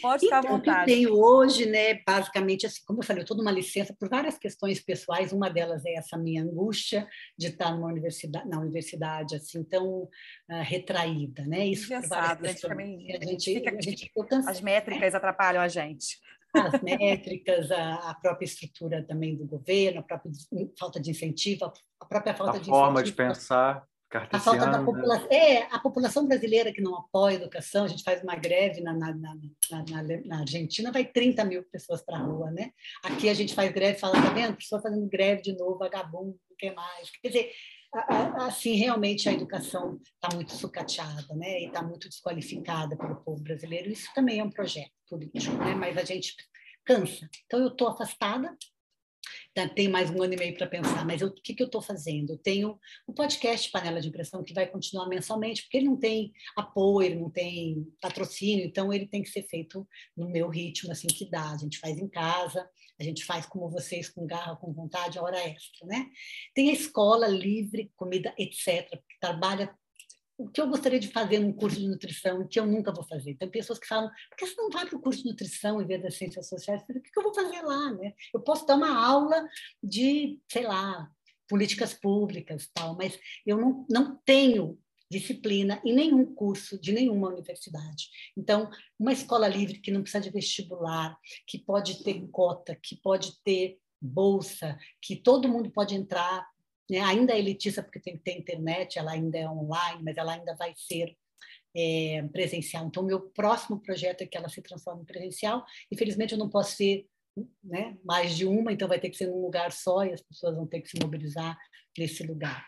[0.00, 0.90] Pode ficar então, à vontade.
[0.90, 4.38] Eu tenho hoje, né, basicamente, assim, como eu falei, eu estou numa licença por várias
[4.38, 5.30] questões pessoais.
[5.30, 7.06] Uma delas é essa minha angústia
[7.36, 10.08] de estar numa universidade, na universidade assim tão uh,
[10.62, 11.66] retraída, né?
[11.66, 12.48] Isso por várias né?
[12.48, 13.20] questões.
[13.20, 14.10] A gente, fica, a gente
[14.48, 15.16] as métricas né?
[15.18, 16.18] atrapalham a gente
[16.54, 20.32] as métricas, a, a, própria estrutura também do governo, a própria
[20.78, 21.70] falta de incentivo,
[22.00, 23.86] a própria falta a de forma de pensar.
[24.10, 25.28] A falta da população.
[25.30, 28.94] É, a população brasileira que não apoia a educação, a gente faz uma greve na,
[28.94, 29.34] na, na,
[29.70, 32.72] na, na Argentina, vai 30 mil pessoas para a rua, né?
[33.02, 34.56] Aqui a gente faz greve, fala, tá vendo?
[34.56, 37.10] Pessoa fazendo greve de novo, vagabundo, não quer mais.
[37.20, 37.52] Quer dizer,
[38.46, 41.60] assim, realmente a educação está muito sucateada, né?
[41.60, 43.90] E está muito desqualificada pelo povo brasileiro.
[43.90, 45.74] Isso também é um projeto político, né?
[45.74, 46.34] Mas a gente
[46.84, 47.28] cansa.
[47.44, 48.56] Então, eu estou afastada,
[49.66, 52.34] tem mais um ano e meio para pensar, mas o que, que eu estou fazendo?
[52.34, 52.78] Eu tenho
[53.08, 57.20] um podcast Panela de Impressão, que vai continuar mensalmente, porque ele não tem apoio, ele
[57.20, 61.52] não tem patrocínio, então ele tem que ser feito no meu ritmo, assim que dá.
[61.52, 62.68] A gente faz em casa,
[63.00, 66.06] a gente faz como vocês, com garra, com vontade, a hora extra, né?
[66.54, 69.74] Tem a escola livre, comida, etc., que trabalha
[70.38, 73.34] o que eu gostaria de fazer num curso de nutrição que eu nunca vou fazer.
[73.34, 75.86] Tem pessoas que falam, por que você não vai para o curso de nutrição em
[75.86, 76.80] vez das ciências sociais?
[76.82, 77.92] O que eu vou fazer lá?
[77.92, 78.14] Né?
[78.32, 79.44] Eu posso dar uma aula
[79.82, 81.10] de, sei lá,
[81.48, 84.78] políticas públicas, tal, mas eu não, não tenho
[85.10, 88.08] disciplina em nenhum curso de nenhuma universidade.
[88.36, 93.42] Então, uma escola livre que não precisa de vestibular, que pode ter cota, que pode
[93.42, 96.46] ter bolsa, que todo mundo pode entrar,
[96.90, 97.00] né?
[97.00, 100.54] ainda é elitista porque tem que ter internet, ela ainda é online, mas ela ainda
[100.56, 101.16] vai ser
[101.76, 102.86] é, presencial.
[102.86, 105.64] Então, meu próximo projeto é que ela se transforme em presencial.
[105.92, 107.06] Infelizmente, eu não posso ser
[107.62, 110.56] né, mais de uma, então vai ter que ser num lugar só e as pessoas
[110.56, 111.56] vão ter que se mobilizar
[111.96, 112.66] nesse lugar.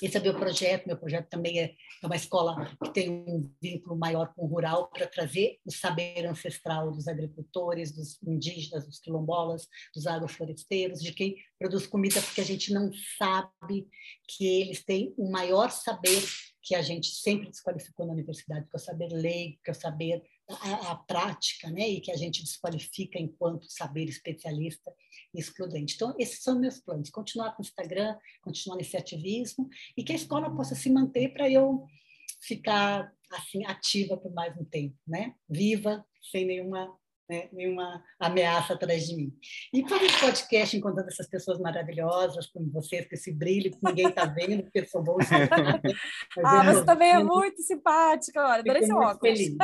[0.00, 0.86] Esse é meu projeto.
[0.86, 4.88] Meu projeto também é, é uma escola que tem um vínculo maior com o rural
[4.88, 11.36] para trazer o saber ancestral dos agricultores, dos indígenas, dos quilombolas, dos agrofloresteiros, de quem
[11.58, 13.88] produz comida, porque a gente não sabe
[14.26, 16.22] que eles têm o maior saber
[16.62, 19.74] que a gente sempre desqualificou na universidade, que é o saber leigo, que é o
[19.74, 20.22] saber
[20.60, 21.88] a, a, prática, né?
[21.88, 24.92] E que a gente desqualifica enquanto saber especialista
[25.34, 25.94] e.
[25.94, 30.16] Então, esses são meus planos: continuar com o Instagram, continuar nesse ativismo e que a
[30.16, 31.86] escola possa se manter para eu
[32.40, 35.34] ficar assim ativa por mais um tempo, né?
[35.48, 36.94] Viva, sem nenhuma
[37.32, 39.32] né, nenhuma ameaça atrás de mim.
[39.72, 44.08] E fazer esse podcast encontrando essas pessoas maravilhosas, como vocês, com esse brilho que ninguém
[44.08, 45.16] está vendo, porque eu sou bom.
[46.44, 49.38] ah, você também é muito simpática, olha, adorei seu óculos.
[49.38, 49.56] Feliz,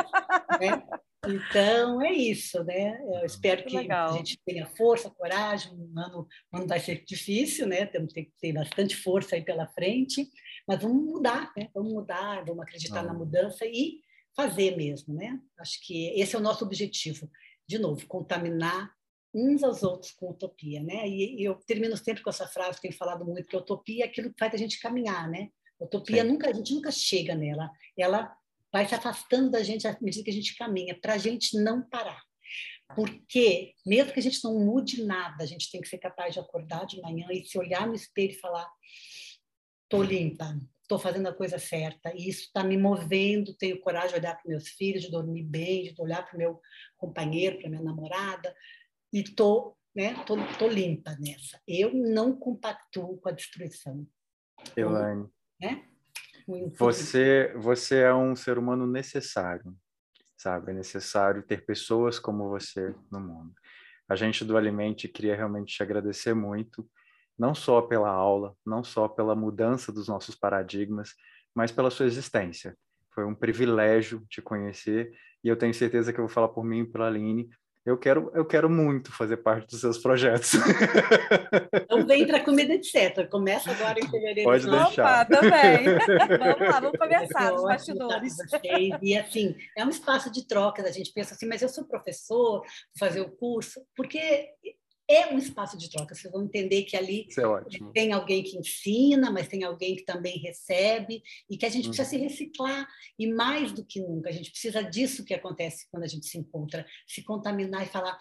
[0.59, 0.83] né?
[1.27, 2.97] Então, é isso, né?
[3.03, 5.73] Eu espero que, que a gente tenha força, coragem.
[5.73, 7.85] Um ano, um ano vai ser difícil, né?
[7.85, 10.27] Temos que ter bastante força aí pela frente,
[10.67, 11.69] mas vamos mudar, né?
[11.73, 13.99] Vamos mudar, vamos acreditar na mudança e
[14.35, 15.37] fazer mesmo, né?
[15.59, 17.29] Acho que esse é o nosso objetivo
[17.69, 18.91] de novo, contaminar
[19.31, 21.07] uns aos outros com utopia, né?
[21.07, 24.39] E, eu termino sempre com essa frase, tenho falado muito, que utopia é aquilo que
[24.39, 25.49] faz a gente caminhar, né?
[25.79, 28.35] Utopia nunca, a gente nunca chega nela, ela
[28.73, 31.87] vai se afastando da gente à medida que a gente caminha, para a gente não
[31.87, 32.19] parar.
[32.95, 36.39] Porque, mesmo que a gente não mude nada, a gente tem que ser capaz de
[36.39, 38.67] acordar de manhã e se olhar no espelho e falar:
[39.83, 40.57] estou limpa,
[40.89, 44.49] estou fazendo a coisa certa, e isso está me movendo, tenho coragem de olhar para
[44.49, 46.59] meus filhos, de dormir bem, de olhar para o meu
[46.97, 48.55] companheiro, para minha namorada,
[49.13, 51.59] e estou né, tô, tô limpa nessa.
[51.67, 54.07] Eu não compactuo com a destruição.
[54.75, 55.27] Elaine,
[55.59, 55.85] né?
[56.77, 59.75] você, você é um ser humano necessário,
[60.37, 60.71] sabe?
[60.71, 63.53] É necessário ter pessoas como você no mundo.
[64.07, 66.89] A gente do Alimente queria realmente te agradecer muito
[67.39, 71.13] não só pela aula, não só pela mudança dos nossos paradigmas,
[71.55, 72.75] mas pela sua existência.
[73.15, 75.11] Foi um privilégio te conhecer
[75.43, 77.49] e eu tenho certeza que eu vou falar por mim e pela Aline.
[77.85, 80.51] Eu quero, eu quero muito fazer parte dos seus projetos.
[81.91, 83.27] Então vem para comida etc.
[83.29, 84.43] Começa agora em fevereiro.
[84.43, 85.25] Pode deixar.
[85.25, 85.85] Opa, também.
[86.37, 88.37] vamos lá, vamos conversar nos bastidores.
[89.01, 90.83] E assim, é um espaço de troca.
[90.83, 92.63] A gente pensa assim, mas eu sou professor, vou
[92.99, 94.49] fazer o curso, porque
[95.09, 96.13] é um espaço de troca.
[96.13, 100.37] Vocês vão entender que ali é tem alguém que ensina, mas tem alguém que também
[100.37, 102.21] recebe e que a gente precisa uhum.
[102.21, 102.87] se reciclar.
[103.17, 106.37] E mais do que nunca, a gente precisa disso que acontece quando a gente se
[106.37, 108.17] encontra, se contaminar e falar,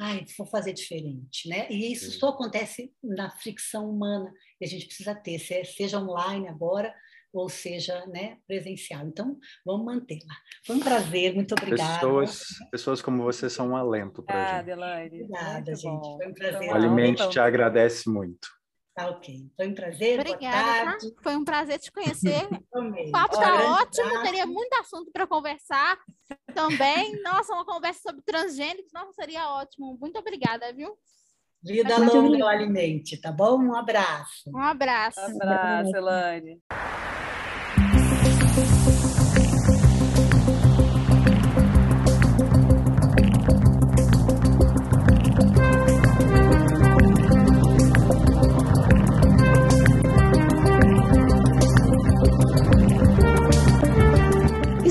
[0.00, 1.66] ai, vou fazer diferente, né?
[1.70, 2.18] E isso Sim.
[2.18, 6.94] só acontece na fricção humana e a gente precisa ter, seja online agora,
[7.32, 9.06] ou seja, né, presencial.
[9.06, 10.34] Então, vamos mantê-la.
[10.66, 11.94] Foi um prazer, muito obrigada.
[11.94, 14.70] Pessoas, pessoas como você são um alento para a gente.
[14.70, 15.22] Elaine.
[15.22, 16.00] Obrigada, gente.
[16.00, 16.16] Bom.
[16.16, 16.70] Foi um prazer.
[16.70, 18.48] O Alimente te agradece muito.
[18.94, 19.50] Tá ok.
[19.56, 20.20] Foi um prazer.
[20.20, 20.92] Obrigada.
[20.92, 20.98] Tá?
[21.22, 22.46] Foi um prazer te conhecer.
[22.74, 25.98] o papo está ótimo, teria muito assunto para conversar
[26.54, 27.20] também.
[27.22, 29.96] Nossa, uma conversa sobre transgênicos, nossa, seria ótimo.
[30.00, 30.98] Muito obrigada, viu?
[31.62, 33.58] Vida longa ao alimente, tá bom?
[33.58, 34.50] Um abraço.
[34.50, 35.20] Um abraço.
[35.20, 36.60] Um abraço, Elaine.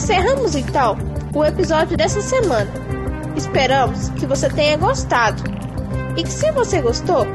[0.10, 0.98] Encerramos então
[1.36, 2.68] o episódio dessa semana.
[3.36, 5.44] Esperamos que você tenha gostado.
[6.18, 7.28] E que se você gostou,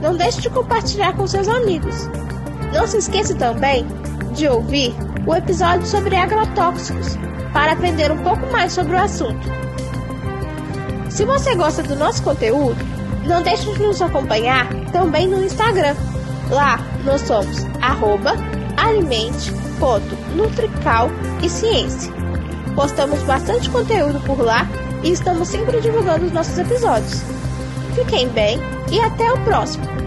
[0.00, 2.08] não deixe de compartilhar com seus amigos.
[2.72, 3.86] Não se esqueça também
[4.32, 4.94] de ouvir
[5.26, 7.18] o episódio sobre agrotóxicos
[7.52, 9.46] para aprender um pouco mais sobre o assunto.
[11.10, 12.82] Se você gosta do nosso conteúdo,
[13.26, 15.94] não deixe de nos acompanhar também no Instagram.
[16.48, 18.32] Lá nós somos arroba
[19.76, 21.10] alimente.nutrical
[21.42, 22.12] e ciência.
[22.74, 24.68] Postamos bastante conteúdo por lá
[25.02, 27.22] e estamos sempre divulgando os nossos episódios.
[27.94, 28.58] Fiquem bem
[28.90, 30.05] e até o próximo!